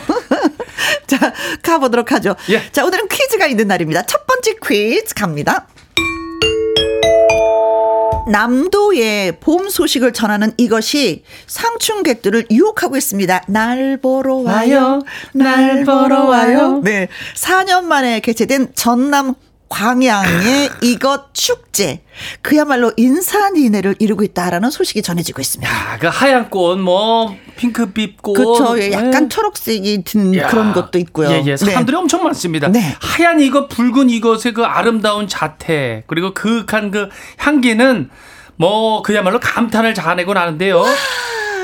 [1.08, 2.36] 자, 가보도록 하죠.
[2.50, 2.62] 예.
[2.72, 4.04] 자, 오늘은 퀴즈가 있는 날입니다.
[4.04, 5.66] 첫 번째 퀴즈 갑니다.
[8.32, 13.44] 남도의 봄 소식을 전하는 이것이 상충객들을 유혹하고 있습니다.
[13.48, 15.02] 날 보러 와요.
[15.34, 16.82] 날 보러 와요.
[16.84, 17.10] 네.
[17.36, 19.36] 4년 만에 개최된 전남
[19.72, 22.04] 광양의 이것 축제.
[22.42, 25.74] 그야말로 인산인해를 이루고 있다라는 소식이 전해지고 있습니다.
[25.74, 28.34] 야, 그 하얀 꽃, 뭐, 핑크빛 꽃.
[28.34, 28.78] 그렇죠.
[28.80, 29.30] 예, 약간 예.
[29.30, 30.48] 초록색이 든 야.
[30.48, 31.32] 그런 것도 있고요.
[31.32, 31.56] 예, 예.
[31.56, 32.02] 사람들이 네.
[32.02, 32.68] 엄청 많습니다.
[32.68, 32.96] 네.
[33.00, 37.08] 하얀 이것, 붉은 이것의 그 아름다운 자태, 그리고 그윽한 그
[37.38, 38.10] 향기는
[38.58, 40.84] 뭐, 그야말로 감탄을 자아내고 나는데요.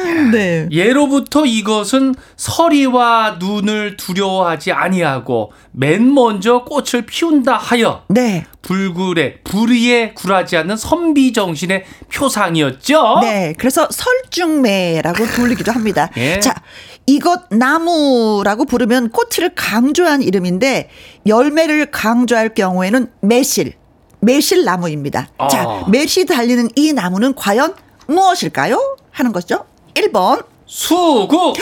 [0.31, 0.67] 네.
[0.71, 8.45] 예로부터 이것은 서리와 눈을 두려워하지 아니하고 맨 먼저 꽃을 피운다 하여 네.
[8.61, 13.19] 불굴에 불의에 굴하지 않는 선비 정신의 표상이었죠.
[13.21, 13.53] 네.
[13.57, 16.09] 그래서 설중매라고 불리기도 합니다.
[16.17, 16.39] 예.
[16.39, 16.53] 자,
[17.05, 20.89] 이것 나무라고 부르면 꽃을 강조한 이름인데
[21.25, 23.73] 열매를 강조할 경우에는 매실,
[24.19, 25.29] 매실 나무입니다.
[25.37, 25.47] 아.
[25.47, 27.73] 자, 매실이 달리는 이 나무는 과연
[28.07, 28.97] 무엇일까요?
[29.11, 29.65] 하는 거죠.
[30.01, 30.45] 1번.
[30.65, 31.57] 수국.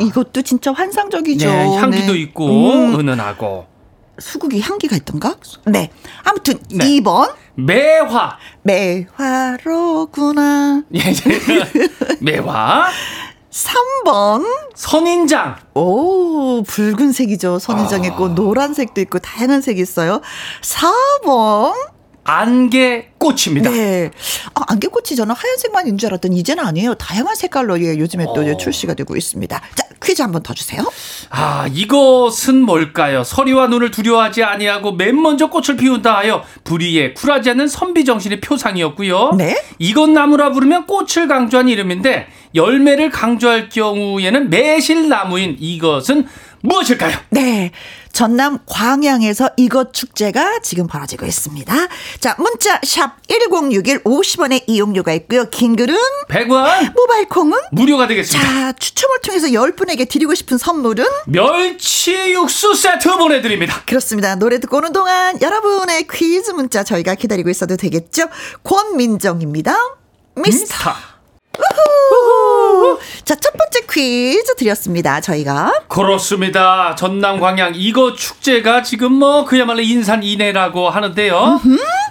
[0.00, 1.46] 이것도 진짜 환상적이죠.
[1.48, 2.18] 네, 향기도 네.
[2.20, 3.66] 있고 음, 은은하고
[4.18, 5.36] 수국이 향기가 있던가?
[5.66, 5.90] 네.
[6.24, 6.84] 아무튼 네.
[6.84, 7.32] 2번.
[7.54, 8.38] 매화.
[8.62, 10.82] 매화로구나.
[10.94, 11.14] 예, 예.
[12.20, 12.88] 매화.
[13.50, 14.46] 3번.
[14.74, 15.56] 선인장.
[15.74, 17.58] 오, 붉은색이죠.
[17.58, 18.16] 선인장의 아.
[18.16, 18.32] 꽃.
[18.32, 20.22] 노란색도 있고 다양한 색이 있어요.
[20.62, 21.74] 4번.
[22.24, 23.70] 안개꽃입니다.
[23.70, 24.10] 네.
[24.54, 26.94] 아, 안개꽃이 저는 하얀색만 있는 줄 알았더니 이제는 아니에요.
[26.94, 28.56] 다양한 색깔로 예, 요즘에 또 어.
[28.56, 29.60] 출시가 되고 있습니다.
[29.74, 30.82] 자, 퀴즈 한번 더 주세요.
[31.30, 33.24] 아, 이것은 뭘까요?
[33.24, 39.32] 서리와 눈을 두려워하지 아니하고 맨 먼저 꽃을 피운다 하여 불의에 쿨하지 않는 선비 정신의 표상이었고요.
[39.36, 39.56] 네.
[39.78, 46.26] 이것 나무라 부르면 꽃을 강조한 이름인데 열매를 강조할 경우에는 매실나무인 이것은
[46.62, 47.16] 무엇일까요?
[47.30, 47.72] 네.
[48.12, 51.74] 전남 광양에서 이것 축제가 지금 벌어지고 있습니다.
[52.20, 55.48] 자, 문자 샵 1061 50원의 이용료가 있고요.
[55.50, 55.96] 긴 글은
[56.28, 58.48] 100원 모바일 콩은 무료가 되겠습니다.
[58.48, 63.82] 자, 추첨을 통해서 10분에게 드리고 싶은 선물은 멸치 육수 세트 보내 드립니다.
[63.86, 64.34] 그렇습니다.
[64.36, 68.24] 노래 듣고 오는 동안 여러분의 퀴즈 문자 저희가 기다리고 있어도 되겠죠?
[68.62, 69.74] 권민정입니다.
[70.36, 70.74] 미스터.
[70.74, 70.90] 미스터.
[71.58, 72.41] 우후.
[73.24, 75.20] 자, 첫 번째 퀴즈 드렸습니다.
[75.20, 75.72] 저희가.
[75.88, 76.94] 그렇습니다.
[76.94, 81.60] 전남 광양 이거 축제가 지금 뭐 그야말로 인산인해라고 하는데요.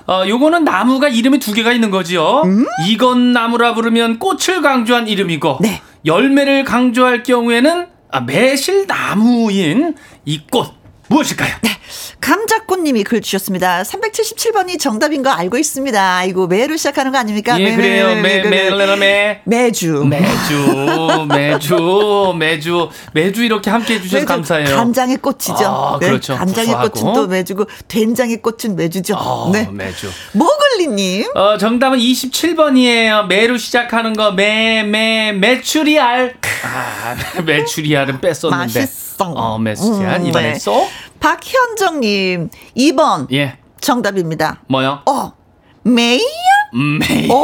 [0.07, 2.43] 어, 요거는 나무가 이름이 두 개가 있는 거지요.
[2.87, 5.81] 이건 나무라 부르면 꽃을 강조한 이름이고 네.
[6.05, 10.80] 열매를 강조할 경우에는 아, 매실 나무인 이 꽃
[11.11, 11.53] 무엇일까요?
[11.61, 11.69] 네.
[12.21, 13.83] 감자꽃님이 글 주셨습니다.
[13.83, 16.17] 377번이 정답인 거 알고 있습니다.
[16.17, 17.59] 아이고, 매로 시작하는 거 아닙니까?
[17.59, 18.07] 예, 매, 그래요.
[18.15, 19.41] 매, 매, 매, 매, 매.
[19.43, 20.05] 매주.
[20.05, 24.73] 매주, 매주, 매주, 매주 이렇게 함께 해주셔서 감사해요.
[24.75, 25.65] 간장의 꽃이죠.
[25.65, 26.37] 아, 그렇죠.
[26.37, 26.89] 간장의 구수하고.
[26.91, 29.15] 꽃은 또 매주고, 된장의 꽃은 매주죠.
[29.15, 29.67] 어, 네.
[29.69, 30.09] 매주.
[30.31, 31.31] 모글리님.
[31.35, 33.27] 어, 정답은 27번이에요.
[33.27, 36.35] 매로 시작하는 거, 매, 매, 메추리알.
[36.63, 38.79] 아, 메추리알은 뺐었는데.
[38.79, 39.10] 맛있어.
[39.19, 40.21] 어, 메추리알.
[40.21, 40.59] 음, 이번에 네.
[40.59, 40.87] 쏙.
[41.19, 43.27] 박현정님, 2번.
[43.33, 43.57] 예.
[43.79, 44.61] 정답입니다.
[44.67, 45.01] 뭐요?
[45.07, 45.33] 어,
[45.83, 46.21] 메이야?
[46.75, 47.29] 음, 메이.
[47.29, 47.43] 오,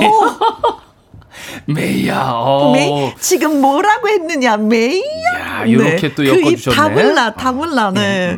[1.74, 2.32] 메이야.
[2.34, 2.72] 어.
[2.74, 3.14] 메이.
[3.20, 5.02] 지금 뭐라고 했느냐, 메이야?
[5.40, 6.76] 야, 요렇게 또그 엮어주셨네.
[6.76, 8.38] 다 몰라, 다 몰라, 네.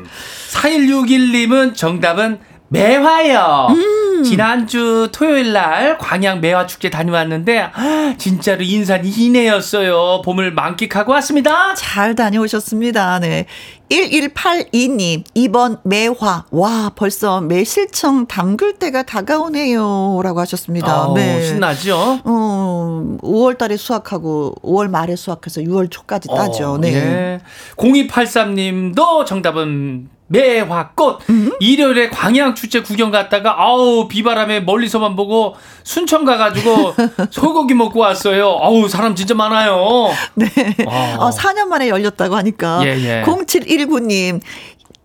[0.51, 2.39] 4161님은 정답은
[2.69, 3.67] 매화요.
[3.71, 3.98] 음.
[4.23, 10.21] 지난주 토요일 날 광양 매화 축제 다녀왔는데 아, 진짜로 인산이 이네였어요.
[10.23, 11.73] 봄을 만끽하고 왔습니다.
[11.75, 13.19] 잘 다녀오셨습니다.
[13.19, 13.45] 네.
[13.89, 16.45] 1182님, 2번 매화.
[16.51, 20.21] 와, 벌써 매실청 담글 때가 다가오네요.
[20.23, 20.91] 라고 하셨습니다.
[20.91, 21.41] 아우, 네.
[21.41, 22.19] 신나죠?
[22.23, 26.73] 어, 5월 달에 수확하고 5월 말에 수확해서 6월 초까지 따죠.
[26.73, 26.93] 어, 네.
[26.93, 27.39] 예.
[27.77, 31.19] 0283님도 정답은 매화꽃.
[31.59, 36.93] 일요일에 광양 축제 구경 갔다가 아우 비바람에 멀리서만 보고 순천 가가지고
[37.31, 38.57] 소고기 먹고 왔어요.
[38.61, 40.09] 아우 사람 진짜 많아요.
[40.35, 40.47] 네.
[40.85, 41.15] 와.
[41.17, 42.81] 어, 4년 만에 열렸다고 하니까.
[42.85, 43.23] 예, 예.
[43.25, 44.39] 0719님.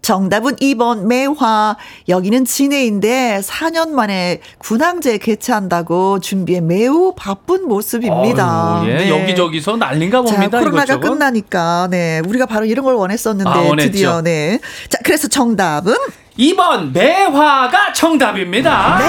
[0.08, 1.76] 정답은 2번 매화.
[2.08, 8.80] 여기는 진해인데 4년 만에 군항제 개최한다고 준비에 매우 바쁜 모습입니다.
[8.82, 9.08] 아유, 예, 네.
[9.08, 10.58] 여기저기서 난린가 자, 봅니다.
[10.58, 11.08] 코로나가 이것저것.
[11.08, 13.76] 끝나니까 네 우리가 바로 이런 걸 원했었는데 아.
[13.78, 14.60] 드디어 네.
[14.90, 15.94] 자 그래서 정답은
[16.38, 18.98] 2번 매화가 정답입니다.
[18.98, 19.06] 네.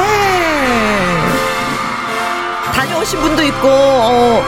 [2.74, 4.42] 다녀오신 분도 있고 어,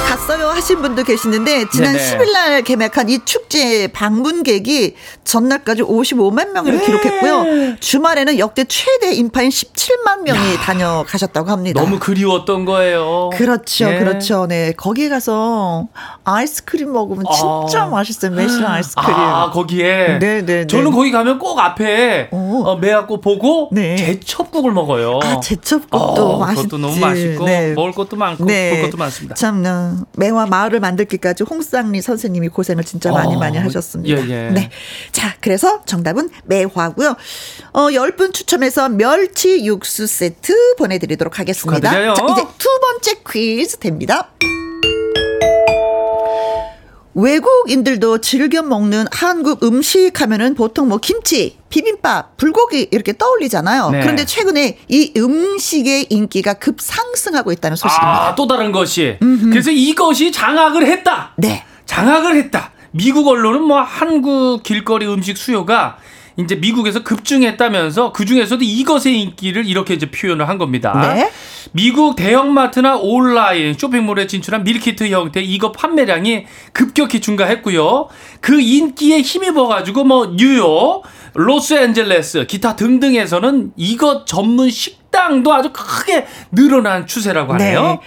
[0.00, 2.18] 근처까지 갔어요 하신 분도 계시는데 지난 네네.
[2.18, 6.84] 10일 날 개막한 이 축제 방문객이 전날까지 55만 명을 네.
[6.84, 7.76] 기록했고요.
[7.80, 11.80] 주말에는 역대 최대 인파인 17만 명이 다녀가셨다고 합니다.
[11.80, 13.30] 너무 그리웠던 거예요.
[13.32, 13.98] 그렇죠, 예.
[13.98, 14.46] 그렇죠.
[14.46, 15.88] 네, 거기에 가서
[16.24, 17.86] 아이스크림 먹으면 진짜 아.
[17.86, 18.32] 맛있어요.
[18.32, 19.14] 매실 아이스크림.
[19.14, 20.18] 아, 거기에.
[20.18, 20.66] 네, 네, 네.
[20.66, 22.64] 저는 거기 가면 꼭 앞에 오.
[22.64, 23.96] 어, 매화꽃 보고 네.
[23.96, 25.20] 제첩국을 먹어요.
[25.22, 26.62] 아, 제첩국도 어, 맛있지.
[26.68, 27.72] 그것도 너무 맛있고 네.
[27.74, 28.70] 먹을 것도 많고 네.
[28.70, 29.34] 볼 것도 많습니다.
[29.34, 34.22] 참, 어, 매화 마을을 만들기까지 홍쌍리 선생님이 고생을 진짜 많이 어, 많이 하셨습니다.
[34.26, 34.50] 예, 예.
[34.50, 34.70] 네.
[35.12, 37.16] 자, 그래서 정답은 매화고요.
[37.72, 41.90] 어, 10분 추첨해서 멸치 육수 세트 보내드리도록 하겠습니다.
[41.90, 42.14] 축하드려요.
[42.14, 44.30] 자, 이제 두 번째 퀴즈 됩니다.
[47.14, 53.90] 외국인들도 즐겨 먹는 한국 음식 하면은 보통 뭐 김치, 비빔밥, 불고기 이렇게 떠올리잖아요.
[53.90, 54.00] 네.
[54.00, 58.28] 그런데 최근에 이 음식의 인기가 급상승하고 있다는 소식입니다.
[58.28, 59.16] 아, 또 다른 것이.
[59.20, 61.32] 그래서 이것이 장악을 했다.
[61.36, 61.64] 네.
[61.86, 62.70] 장악을 했다.
[62.92, 65.98] 미국 언론은 뭐 한국 길거리 음식 수요가
[66.36, 71.14] 이제 미국에서 급증했다면서 그 중에서도 이것의 인기를 이렇게 이제 표현을 한 겁니다.
[71.14, 71.30] 네.
[71.72, 78.08] 미국 대형마트나 온라인 쇼핑몰에 진출한 밀키트 형태 이거 판매량이 급격히 증가했고요.
[78.40, 81.02] 그 인기에 힘입어 가지고 뭐 뉴욕,
[81.34, 87.82] 로스앤젤레스, 기타 등등에서는 이것 전문 식당도 아주 크게 늘어난 추세라고 하네요.
[87.82, 87.98] 네.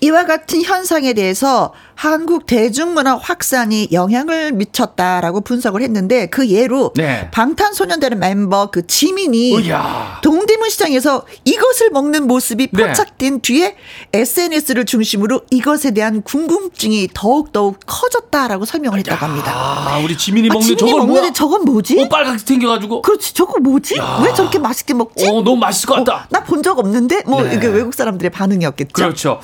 [0.00, 7.28] 이와 같은 현상에 대해서 한국 대중문화 확산이 영향을 미쳤다라고 분석을 했는데 그 예로 네.
[7.30, 10.18] 방탄소년단의 멤버 그 지민이 으야.
[10.22, 12.86] 동대문 시장에서 이것을 먹는 모습이 네.
[12.88, 13.76] 포착된 뒤에
[14.14, 19.52] SNS를 중심으로 이것에 대한 궁금증이 더욱 더욱 커졌다라고 설명을 했다고 합니다.
[19.54, 21.32] 아, 우리 지민이 아, 먹는 지민이 저건 먹는데 뭐야?
[21.34, 22.00] 저건 뭐지?
[22.00, 23.02] 어, 빨갛게 생겨가지고.
[23.02, 23.96] 그렇지 저거 뭐지?
[24.24, 25.28] 왜 저렇게 맛있게 먹지?
[25.28, 26.26] 어, 너무 맛있을 것 같다.
[26.30, 27.56] 나본 적 없는데 뭐 네.
[27.56, 28.92] 이게 외국 사람들의 반응이었겠죠.
[28.94, 29.40] 그렇죠.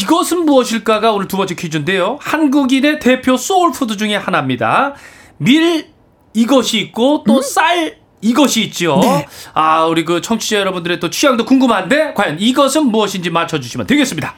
[0.00, 2.18] 이것은 무엇일까가 오늘 두 번째 퀴즈인데요.
[2.20, 4.94] 한국인의 대표 소울푸드 중에 하나입니다.
[5.38, 5.86] 밀
[6.32, 8.96] 이것이 있고 또 쌀 이것이 있죠.
[8.96, 9.00] 음?
[9.02, 9.26] 네.
[9.52, 14.34] 아, 우리 그 청취자 여러분들의 또 취향도 궁금한데 과연 이것은 무엇인지 맞춰 주시면 되겠습니다.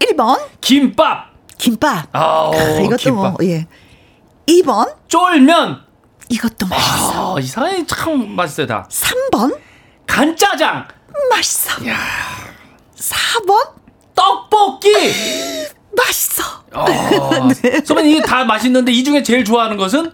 [0.00, 2.08] 1번 김밥, 김밥.
[2.12, 3.32] 아우, 아, 이것도 김밥.
[3.32, 3.66] 뭐 예.
[4.48, 5.84] 2번 쫄면.
[6.28, 7.36] 이것도 맛있어.
[7.36, 8.88] 아, 이상하게 참 맛있어요 다.
[8.90, 9.56] 3번
[10.06, 10.88] 간짜장,
[11.30, 11.70] 맛있어.
[12.96, 13.85] 4번
[14.16, 14.92] 떡볶이.
[15.96, 16.42] 맛있어.
[16.74, 16.84] 어,
[17.62, 17.80] 네.
[17.84, 20.12] 선배님 이게 다 맛있는데 이 중에 제일 좋아하는 것은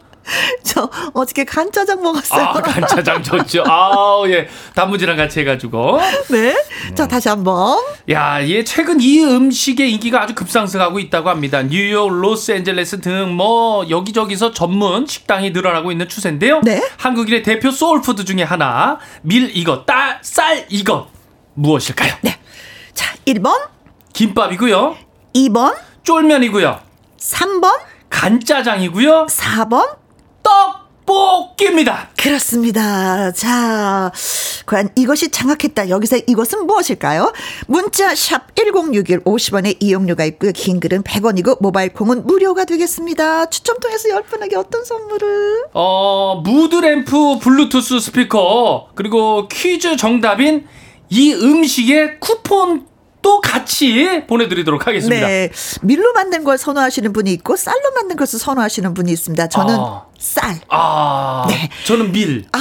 [0.63, 2.41] 저 어저께 간짜장 먹었어요.
[2.45, 3.65] 아, 간짜장 좋죠.
[3.67, 4.49] 아우, 예.
[4.77, 5.99] 단무지랑 같이 해가지고.
[6.31, 6.55] 네.
[6.95, 7.77] 자, 다시 한 번.
[8.11, 11.63] 야, 예, 최근 이 음식의 인기가 아주 급상승하고 있다고 합니다.
[11.63, 16.61] 뉴욕, 로스앤젤레스 등 뭐 여기저기서 전문 식당이 늘어나고 있는 추세인데요.
[16.63, 16.81] 네.
[16.99, 21.09] 한국인의 대표 소울푸드 중에 하나, 밀 이것, 딸, 쌀 이것.
[21.55, 22.15] 무엇일까요?
[22.23, 22.39] 네.
[22.95, 23.61] 자, 1번,
[24.13, 24.97] 김밥이고요.
[25.35, 26.79] 2번, 쫄면이고요.
[27.19, 27.79] 3번,
[28.11, 29.27] 간짜장이고요.
[29.29, 30.03] 4번.
[30.43, 32.09] 떡볶이입니다.
[32.17, 33.33] 그렇습니다.
[33.33, 34.11] 자,
[34.67, 35.89] 과연 이것이 장악했다.
[35.89, 37.33] 여기서 이것은 무엇일까요?
[37.67, 40.53] 문자 샵 1061 50원의 이용료가 있고요.
[40.53, 43.47] 긴 글은 100원이고 모바일 콩은 무료가 되겠습니다.
[43.47, 45.65] 추첨 통해서 10분에게 어떤 선물을?
[45.75, 50.67] 어, 무드램프 블루투스 스피커, 그리고 퀴즈 정답인
[51.09, 52.87] 이 음식의 쿠폰
[53.23, 55.27] 도 같이 보내드리도록 하겠습니다.
[55.27, 55.51] 네.
[55.83, 59.49] 밀로 만든 걸 선호하시는 분이 있고 쌀로 만든 것을 선호하시는 분이 있습니다.
[59.49, 60.07] 저는 아.
[60.19, 60.61] 쌀.
[60.69, 61.69] 아, 네.
[61.85, 62.45] 저는 밀.
[62.53, 62.59] 아,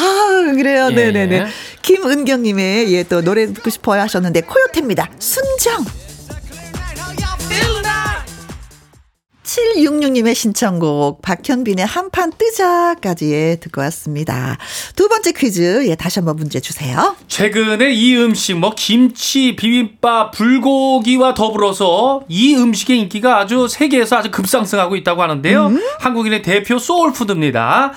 [0.56, 0.90] 그래요.
[0.92, 0.96] 예.
[0.96, 1.48] 네네네.
[1.82, 5.10] 김은경님의 예, 또 노래 듣고 싶어요 하셨는데, 코요태입니다.
[5.20, 5.86] 순정.
[9.44, 14.58] 766님의 신청곡 박현빈의 한판 뜨자까지 예, 듣고 왔습니다.
[14.96, 17.16] 두 번째 퀴즈 예 다시 한번 문제 주세요.
[17.28, 24.96] 최근에 이 음식, 뭐, 김치, 비빔밥, 불고기와 더불어서 이 음식의 인기가 아주 세계에서 아주 급상승하고
[24.96, 25.68] 있다고 하는데요.
[25.68, 25.82] 음?
[26.00, 27.94] 한국인의 대표 소울푸드입니다.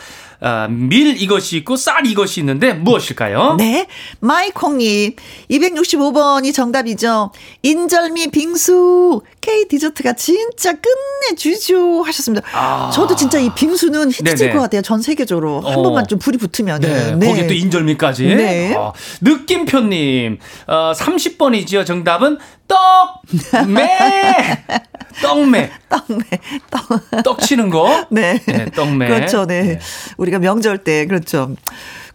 [0.46, 3.54] 아, 밀 이것이 있고 쌀 이것이 있는데 무엇일까요?
[3.56, 3.86] 네.
[4.20, 5.12] 마이콩님,
[5.50, 7.32] 265번이 정답이죠.
[7.62, 12.02] 인절미 빙수, K 디저트가 진짜 끝내주죠.
[12.02, 12.46] 하셨습니다.
[12.52, 12.90] 아.
[12.92, 14.52] 저도 진짜 이 빙수는 네네.
[14.52, 14.82] 것 같아요.
[14.82, 15.62] 전 세계적으로.
[15.62, 15.82] 한 어.
[15.82, 16.82] 번만 좀 불이 붙으면.
[16.82, 18.26] 네, 거기에 또 인절미까지.
[18.26, 18.74] 네.
[18.74, 21.86] 어, 느낌표님, 어, 30번이지요.
[21.86, 22.36] 정답은
[22.68, 23.22] 떡
[23.68, 24.64] 매.
[25.22, 25.70] 떡매.
[25.88, 26.24] 떡매,
[26.70, 27.22] 떡.
[27.22, 28.06] 떡 치는 거.
[28.10, 28.40] 네.
[28.46, 29.06] 네, 떡매.
[29.06, 29.78] 그렇죠, 네.
[30.16, 31.54] 우리가 명절 때, 그렇죠.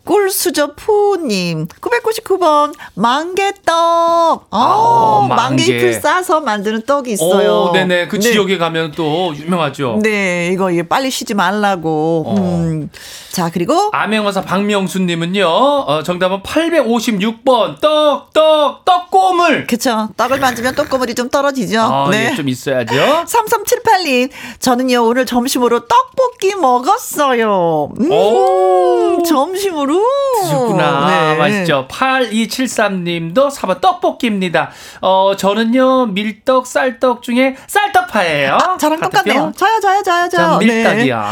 [0.09, 3.69] 꿀수저 푸님 999번 망개떡.
[3.69, 5.35] 어, 아우, 망개.
[5.35, 7.67] 망개 잎을 싸서 만드는 떡이 있어요.
[7.69, 8.07] 오, 네네.
[8.07, 9.99] 그 지역에 가면 또 유명하죠.
[10.01, 12.23] 네, 이거 빨리 쉬지 말라고.
[12.25, 12.35] 어.
[12.39, 12.89] 음.
[13.31, 19.67] 자, 그리고 암행어사 박명수님은요, 어, 정답은 856번, 떡, 떡, 떡고물.
[19.67, 20.09] 그쵸.
[20.17, 21.81] 떡을 만지면 떡고물이 좀 떨어지죠.
[21.81, 22.29] 아, 네.
[22.31, 22.95] 예, 좀 있어야죠.
[23.29, 27.91] 3378님, 저는요, 오늘 점심으로 떡볶이 먹었어요.
[27.99, 29.21] 음, 오.
[29.23, 29.98] 점심으로.
[30.43, 31.07] 드셨구나.
[31.33, 31.37] 네.
[31.37, 31.87] 맛있죠.
[31.89, 34.71] 8273님도 4번 떡볶이입니다.
[35.01, 38.53] 어, 저는요, 밀떡, 쌀떡 중에 쌀떡파예요.
[38.55, 38.99] 아, 저랑?
[38.99, 39.53] 똑같네요.
[39.55, 40.29] 저요, 저요, 저요, 저요.
[40.29, 40.65] 전 네.
[40.65, 41.23] 밀떡이요.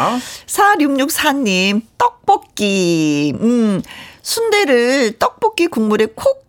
[0.46, 3.34] 4664님, 떡볶이.
[3.40, 3.82] 음,
[4.22, 6.47] 순대를 떡볶이 국물에 콕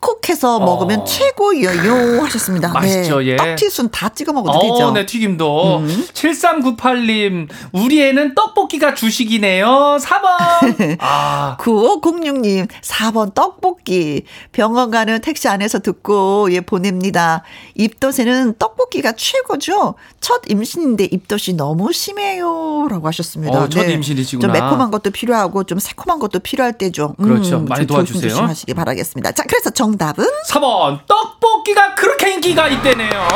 [0.00, 2.70] 쿡쿡해서 먹으면 최고예요 하셨습니다.
[2.70, 2.72] 어.
[2.72, 3.36] 맛있죠, 예.
[3.36, 4.86] 떡튀순 다 찍어 먹어도 되죠.
[4.88, 5.78] 어, 네, 튀김도.
[5.78, 6.06] 음.
[6.12, 9.98] 7398님, 우리 애는 떡볶이가 주식이네요.
[10.00, 10.96] 4번.
[11.00, 14.24] 아, 9506님, 4번 떡볶이.
[14.52, 17.42] 병원 가는 택시 안에서 듣고, 예, 보냅니다.
[17.74, 19.94] 입덧에는 떡볶이가 최고죠?
[20.20, 22.86] 첫 임신인데 입덧이 너무 심해요.
[22.90, 23.58] 라고 하셨습니다.
[23.58, 23.64] 네.
[23.64, 24.52] 어, 첫 임신이시구나.
[24.52, 27.14] 좀 매콤한 것도 필요하고, 좀 새콤한 것도 필요할 때죠.
[27.20, 27.60] 그렇죠.
[27.60, 28.20] 많이 좀 도와주세요.
[28.20, 29.32] 조심 조심하시기 바라겠습니다.
[29.32, 30.24] 자, 그래서 정답은?
[30.48, 31.00] 4번.
[31.06, 33.28] 떡볶이가 그렇게 인기가 있대네요.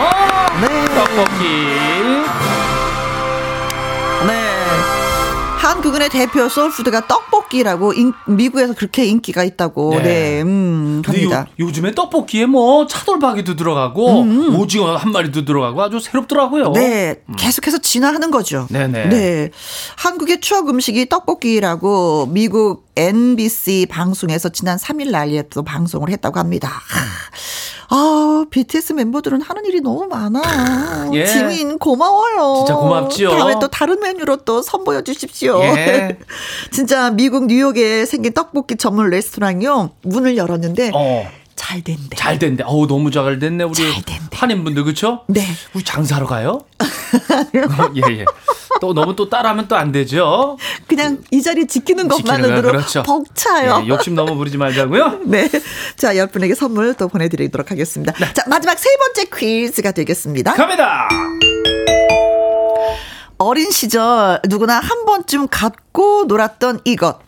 [0.61, 0.85] 네.
[0.95, 1.45] 떡볶이.
[4.26, 4.54] 네.
[5.75, 10.03] 한국인의 대표 소울푸드가 떡볶이라고 인- 미국에서 그렇게 인기가 있다고 네.
[10.03, 11.49] 네, 음, 합니다.
[11.59, 14.20] 요, 즘에 떡볶이에 뭐 차돌박이도 들어가고
[14.57, 16.66] 오징어 한 마리도 들어가고 아주 새롭더라고요.
[16.68, 18.68] 음, 네, 계속해서 진화하는 거죠.
[18.70, 19.09] 네네.
[19.09, 19.51] 네.
[19.97, 26.70] 한국의 추억 음식이 떡볶이라고 미국 NBC 방송에서 지난 3일 날에 또 방송을 했다고 합니다.
[27.89, 31.11] 아, BTS 멤버들은 하는 일이 너무 많아.
[31.14, 31.26] 예.
[31.26, 32.64] 지민 고마워요.
[32.66, 33.30] 진짜 고맙죠.
[33.30, 35.61] 다음에 또 다른 메뉴로 또 선보여 주십시오.
[35.62, 36.18] 예.
[36.70, 39.91] 진짜 미국 뉴욕에 생긴 떡볶이 전문 레스토랑이요.
[40.03, 41.28] 문을 열었는데 어.
[41.57, 42.16] 잘 된대.
[42.16, 42.64] 잘 됐네.
[42.64, 43.64] 어우, 너무 잘 됐네.
[43.64, 43.87] 우리 잘.
[44.32, 45.20] 한인분들, 그쵸?
[45.28, 45.47] 네.
[45.72, 46.61] 우리 장사로 가요?
[46.80, 46.85] 어,
[47.97, 48.24] 예, 예.
[48.81, 50.57] 또 너무 또 따라하면 또 안 되죠?
[50.87, 53.03] 그냥 이 자리 지키는 거, 그렇죠.
[53.03, 53.83] 벅차요.
[53.85, 55.20] 예, 욕심 너무 부리지 말자고요.
[55.27, 55.49] 네.
[55.97, 58.12] 자, 열 분에게 선물 또 보내드리도록 하겠습니다.
[58.33, 60.55] 자, 마지막 세 번째 퀴즈가 되겠습니다.
[60.55, 61.09] 갑니다.
[63.39, 67.18] 어린 시절 누구나 한 번쯤 갖고 놀았던 이것.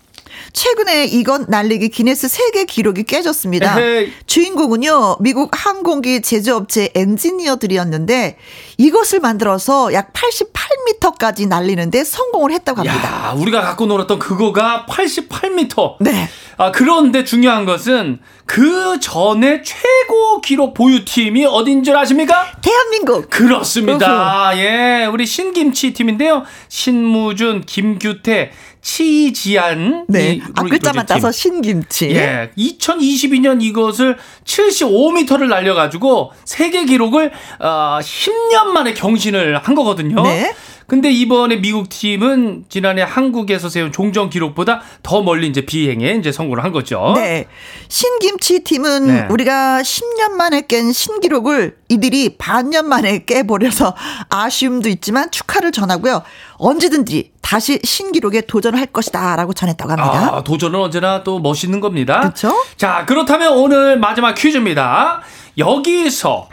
[0.52, 3.78] 최근에 이건 날리기 기네스 세계 기록이 깨졌습니다.
[3.80, 4.12] 에헤이.
[4.26, 8.36] 주인공은요, 미국 항공기 제조업체 엔지니어들이었는데
[8.78, 13.28] 이것을 만들어서 약 88m까지 날리는데 성공을 했다고 합니다.
[13.28, 15.96] 야, 우리가 갖고 놀았던 그거가 88m.
[16.00, 16.28] 네.
[16.58, 22.52] 아, 그런데 중요한 것은 그 전에 최고 기록 보유팀이 어딘 줄 아십니까?
[22.62, 23.28] 대한민국.
[23.30, 24.52] 그렇습니다.
[24.56, 26.44] 예, 우리 신김치 팀인데요.
[26.68, 30.06] 신무준, 김규태, 치지안.
[30.08, 30.34] 네.
[30.34, 31.14] 이앞 우리 글자만 팀.
[31.14, 32.10] 따서 신김치.
[32.12, 40.22] 예, 2022년 이것을 75m를 날려 가지고 세계 기록을 어, 10년 만에 경신을 한 거거든요.
[40.22, 40.54] 네.
[40.86, 46.62] 근데 이번에 미국 팀은 지난해 한국에서 세운 종전 기록보다 더 멀리 이제 비행에 이제 성공을
[46.62, 47.12] 한 거죠.
[47.16, 47.46] 네.
[47.88, 49.26] 신김치 팀은 네.
[49.28, 53.96] 우리가 10년 만에 깬 신기록을 이들이 반년 만에 깨버려서
[54.30, 56.22] 아쉬움도 있지만 축하를 전하고요.
[56.58, 60.36] 언제든지 다시 신기록에 도전할 것이다 라고 전했다고 합니다.
[60.36, 62.20] 아, 도전은 언제나 또 멋있는 겁니다.
[62.20, 62.52] 그쵸?
[62.76, 65.22] 자, 그렇다면 오늘 마지막 퀴즈입니다.
[65.58, 66.48] 여기서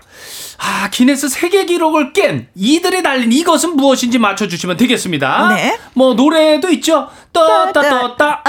[0.58, 5.50] 아, 기네스 세계 기록을 깬 이들이 날린 이것은 무엇인지 맞춰주시면 되겠습니다.
[5.56, 5.78] 네.
[5.94, 7.08] 뭐 노래도 있죠.
[7.34, 8.44] 떴다 떴다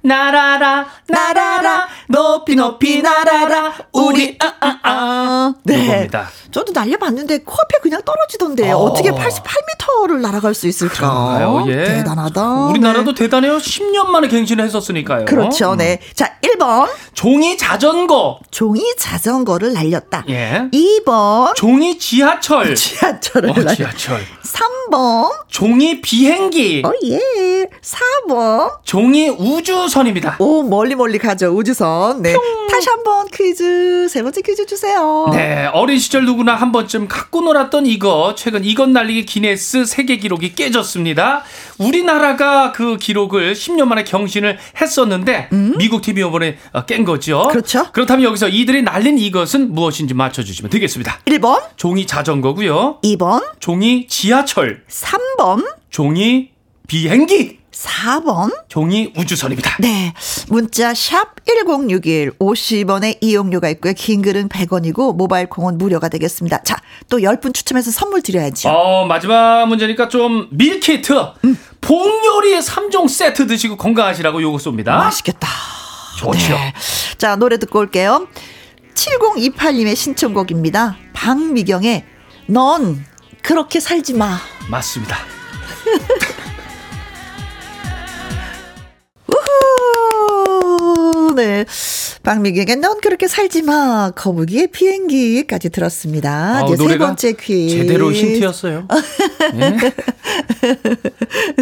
[0.00, 5.54] 나라라 나라라 높이 높이 나라라 우리 아, 아, 아.
[5.64, 5.84] 네.
[5.84, 6.28] 이겁니다.
[6.50, 8.78] 저도 날려봤는데 코앞에 그냥 떨어지던데 어.
[8.78, 11.64] 어떻게 88m를 날아갈 수 있을까?
[11.68, 11.84] 예.
[11.84, 12.66] 대단하다.
[12.66, 13.24] 우리나라도 네.
[13.24, 13.58] 대단해요.
[13.58, 15.24] 10년 만에 갱신을 했었으니까요.
[15.24, 15.72] 그렇죠.
[15.72, 15.78] 음.
[15.78, 15.98] 네.
[16.14, 16.88] 자, 1번.
[17.14, 18.38] 종이 자전거.
[18.50, 20.24] 종이 자전거를 날렸다.
[20.28, 20.68] 예.
[21.04, 21.54] 2번.
[21.54, 22.74] 종이 지하철.
[22.74, 23.74] 지하철을 어.
[23.74, 24.20] 지하철.
[24.42, 25.30] 3번.
[25.48, 26.82] 종이 비행기.
[26.84, 27.66] 어, 예.
[27.80, 28.70] 4번.
[28.84, 30.36] 종이 우주선입니다.
[30.38, 31.48] 오, 멀리 멀리 가죠.
[31.48, 32.22] 우주선.
[32.22, 32.34] 네.
[32.70, 35.28] 다시 한번 퀴즈, 세 번째 퀴즈 주세요.
[35.32, 40.54] 네, 어린 시절 누구나 한 번쯤 갖고 놀았던 이거, 최근 이것 날리기 기네스 세계 기록이
[40.54, 41.44] 깨졌습니다.
[41.78, 45.48] 우리나라가 그 기록을 10년 만에 경신을 했었는데,
[45.78, 47.42] 미국 팀이 이번에 어, 깬 거죠.
[47.42, 47.48] 음?
[47.48, 47.86] 그렇죠.
[47.92, 50.91] 그렇다면 여기서 이들이 날린 이것은 무엇인지 맞춰주시면 되겠습니다.
[51.26, 53.00] 1번, 종이 자전거고요.
[53.02, 56.50] 2번, 종이 지하철, 3번, 종이
[56.86, 58.52] 비행기, 4번.
[58.68, 59.76] 종이 우주선입니다.
[59.80, 60.12] 네.
[60.48, 63.94] 문자 샵 1061, 50원의 이용료가 있고요.
[63.96, 66.62] 긴 글은 100원이고 모바일 콩은 무료가 되겠습니다.
[66.64, 66.76] 자,
[67.08, 68.68] 또 10분 추첨해서 선물 드려야죠.
[68.68, 71.14] 어, 마지막 문제니까 좀 밀키트,
[71.80, 74.90] 복요리 3종 세트 드시고 건강하시라고 요거 쏩니다.
[74.98, 75.48] 맛있겠다.
[76.18, 76.54] 좋죠.
[76.54, 76.72] 네.
[77.18, 78.28] 자, 노래 듣고 올게요.
[78.94, 80.96] 7028님의 신청곡입니다.
[81.12, 82.04] 박미경의
[82.46, 83.04] 넌
[83.42, 84.38] 그렇게 살지 마.
[84.70, 85.16] 맞습니다.
[89.26, 90.01] 우후!
[91.34, 91.64] 네.
[92.22, 94.10] 박미경의 넌 그렇게 살지 마.
[94.14, 96.58] 거북이의 비행기까지 들었습니다.
[96.58, 97.76] 아우, 이제 세 번째 퀴즈.
[97.76, 98.86] 제대로 힌트였어요.
[99.54, 99.76] 예?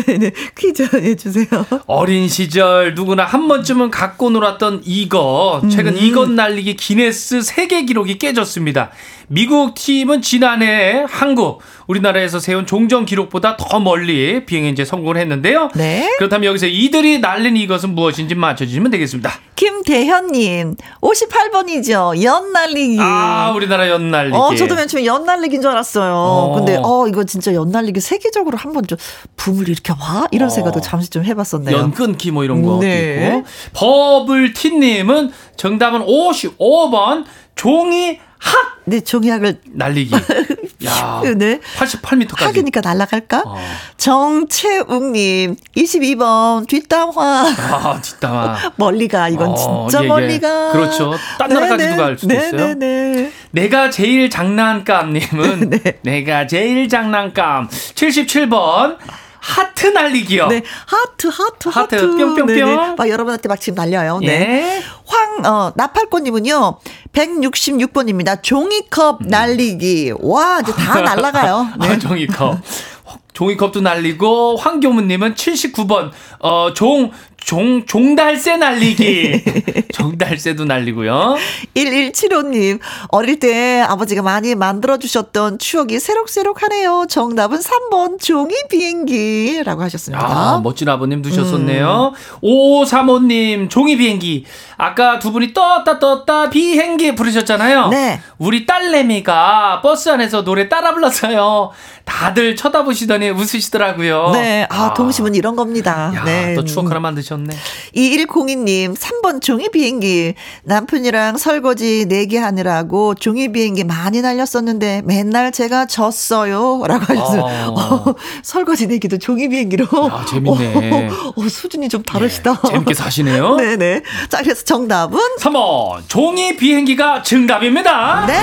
[0.19, 1.47] 네, 퀴즈 해주세요.
[1.87, 5.63] 어린 시절 누구나 한 번쯤은 갖고 놀았던 이것.
[5.71, 8.91] 최근 이것 날리기 기네스 세계 기록이 깨졌습니다.
[9.33, 15.69] 미국 팀은 지난해 한국 우리나라에서 세운 종전 기록보다 더 멀리 비행에 이제 성공을 했는데요.
[15.77, 16.13] 네.
[16.19, 19.31] 그렇다면 여기서 이들이 날린 이것은 무엇인지 맞춰주시면 되겠습니다.
[19.55, 22.25] 김대현님, 58번이죠.
[22.25, 22.97] 연 날리기.
[22.99, 24.37] 아, 우리나라 연날리기.
[24.37, 26.13] 어, 저도 맨 처음에 연 날리기인 줄 알았어요.
[26.13, 26.55] 어.
[26.57, 28.99] 근데, 어, 이거 진짜 연 날리기 세계적으로 한번 좀
[29.37, 30.27] 붐을 일으켜 봐?
[30.33, 30.51] 이런 어.
[30.51, 31.77] 생각도 잠시 좀 해봤었네요.
[31.77, 33.27] 연 끊기 뭐 이런 것도 네.
[33.37, 33.45] 있고.
[33.75, 40.13] 버블티님은 정답은 55번 종이 학 네, 종이학을, 날리기.
[40.85, 41.61] 야, 네.
[41.77, 42.43] 88m까지.
[42.43, 43.43] 학이니까 날아갈까?
[43.47, 43.57] 어.
[43.99, 47.45] 정채웅님, 22번, 뒷담화.
[47.59, 48.73] 아, 뒷담화.
[48.77, 50.09] 멀리가, 이건 어, 진짜 예, 예.
[50.09, 50.73] 멀리가.
[50.73, 51.15] 그렇죠.
[51.39, 52.53] 딴 나라까지도 갈 수도 있어요.
[52.75, 53.33] 네네네.
[53.53, 55.99] 내가 제일 장난감님은 네.
[56.03, 58.97] 내가 제일 장난감 77번
[59.41, 60.49] 하트 날리기요.
[60.49, 62.11] 네, 하트, 하트, 하트, 하트.
[62.17, 62.47] 뿅뿅뿅.
[62.47, 62.95] 네네.
[62.97, 64.19] 막 여러분한테 막 지금 날려요.
[64.21, 64.27] 네.
[64.29, 64.83] 예.
[65.07, 66.79] 황, 어, 나팔꽃님은요,
[67.13, 68.43] 166번입니다.
[68.43, 70.15] 종이컵 날리기.
[70.21, 71.69] 와, 이제 다 날라가요.
[71.81, 71.89] 네.
[71.89, 72.59] 아, 종이컵.
[73.33, 76.11] 종이컵도 날리고 황교무님은 79번
[76.41, 77.11] 어 종
[77.45, 79.43] 종 종달새 날리기.
[79.93, 81.37] 종달새도 날리고요.
[81.75, 82.79] 1175님,
[83.09, 87.07] 어릴 때 아버지가 많이 만들어주셨던 추억이 새록새록 하네요.
[87.09, 90.25] 정답은 3번 종이 비행기 라고 하셨습니다.
[90.25, 91.23] 아, 멋진 아버님 음.
[91.23, 92.13] 두셨었네요.
[92.43, 94.45] 5535님, 종이 비행기.
[94.77, 97.89] 아까 두 분이 떴다 떴다 비행기 부르셨잖아요.
[97.89, 98.21] 네.
[98.39, 101.71] 우리 딸내미가 버스 안에서 노래 따라 불렀어요.
[102.05, 104.31] 다들 쳐다보시더니 웃으시더라고요.
[104.33, 106.11] 네, 아, 동심은 이런 겁니다.
[106.15, 106.55] 야, 네.
[106.55, 107.55] 또 추억 하나 만드셨 네.
[107.95, 110.35] 2102님, 3번 종이 비행기.
[110.65, 116.83] 남편이랑 설거지 4개 하느라고 종이 비행기 많이 날렸었는데 맨날 제가 졌어요.
[116.87, 117.43] 라고 하셨어요.
[117.43, 117.81] 어.
[117.81, 119.85] 어, 설거지 내기도 종이 비행기로.
[119.85, 121.09] 야, 재밌네.
[121.11, 122.61] 어, 어, 수준이 좀 다르시다.
[122.69, 123.57] 재밌게 사시네요.
[123.61, 124.03] 네네.
[124.29, 125.19] 자, 그래서 정답은?
[125.39, 128.25] 3번, 종이 비행기가 정답입니다.
[128.27, 128.39] 네.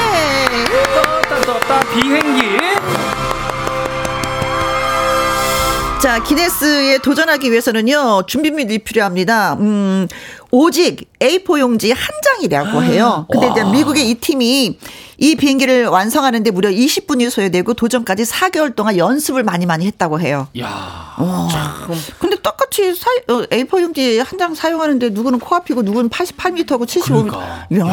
[1.27, 3.26] 떴다 떴다 비행기.
[6.01, 9.53] 자, 기네스에 도전하기 위해서는요, 준비물이 필요합니다.
[9.59, 10.07] 음,
[10.51, 13.25] 오직 A4 용지 한 장이라고 해요.
[13.31, 14.77] 근데 이제 미국의 이 팀이
[15.19, 20.47] 이 비행기를 완성하는데 무려 20분이 소요되고 도전까지 4개월 동안 연습을 많이 많이 했다고 해요.
[20.59, 21.47] 야, 어.
[22.19, 27.07] 근데 똑같이 사, 어, A4 용지 한 장 사용하는데 누구는 코앞이고 누구는 88m고 75m.
[27.07, 27.39] 그러니까.
[27.73, 27.83] 야,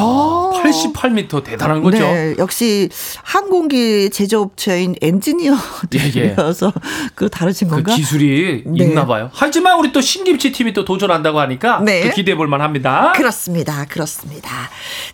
[0.63, 2.01] 88m 대단한 거죠.
[2.01, 2.91] 네, 역시
[3.23, 6.73] 항공기 제조업체인 엔지니어들이어서
[7.15, 7.95] 그 다르신 그 건가?
[7.95, 8.85] 기술이 네.
[8.85, 9.31] 있나 봐요.
[9.33, 12.09] 하지만 우리 또 신김치 팀이 또 도전한다고 하니까 네.
[12.09, 13.13] 또 기대해 볼 만합니다.
[13.17, 13.85] 그렇습니다.
[13.87, 14.51] 그렇습니다.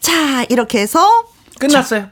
[0.00, 1.24] 자, 이렇게 해서
[1.58, 2.08] 끝났어요.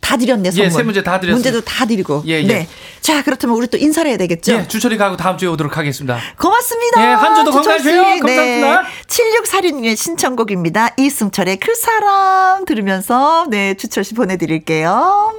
[0.00, 0.66] 다 드렸네, 선물.
[0.66, 1.34] 예, 세 문제 다 드렸어요.
[1.36, 2.22] 문제도 다 드리고.
[2.26, 2.46] 예, 예.
[2.46, 2.68] 네.
[3.02, 4.52] 자, 그렇다면 우리 또 인사를 해야 되겠죠?
[4.52, 6.18] 예, 주철이 가고 다음 주에 오도록 하겠습니다.
[6.38, 7.02] 고맙습니다.
[7.02, 7.50] 예, 한 주도.
[7.50, 8.02] 건강하세요.
[8.02, 8.82] 감사합니다.
[8.82, 8.88] 네.
[9.06, 10.94] 7646님의 신청곡입니다.
[10.96, 15.34] 이승철의 그 사람 들으면서 네, 주철 씨 보내 드릴게요.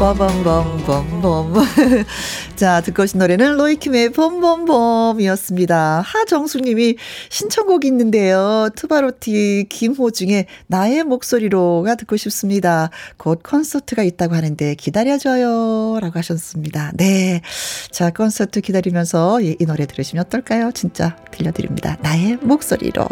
[0.00, 1.52] 범범범범범범.
[2.56, 6.00] 자, 듣고 오신 노래는 로이킴의 범범범이었습니다.
[6.00, 6.96] 하정숙님이
[7.28, 8.70] 신청곡이 있는데요.
[8.76, 12.88] 투바로티 김호중의 나의 목소리로가 듣고 싶습니다.
[13.18, 15.98] 곧 콘서트가 있다고 하는데 기다려줘요.
[16.00, 16.92] 라고 하셨습니다.
[16.94, 17.42] 네.
[17.90, 20.70] 자, 콘서트 기다리면서 이, 이 노래 들으시면 어떨까요?
[20.72, 21.98] 진짜 들려드립니다.
[22.00, 23.06] 나의 목소리로.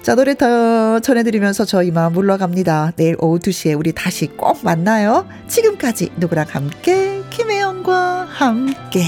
[0.00, 2.92] 자, 노래 더 전해드리면서 저희 마음 물러갑니다.
[2.96, 5.28] 내일 오후 2시에 우리 다시 꼭 만나요.
[5.46, 7.20] 지금까지 누구랑 함께?
[7.30, 9.02] 김혜영과 함께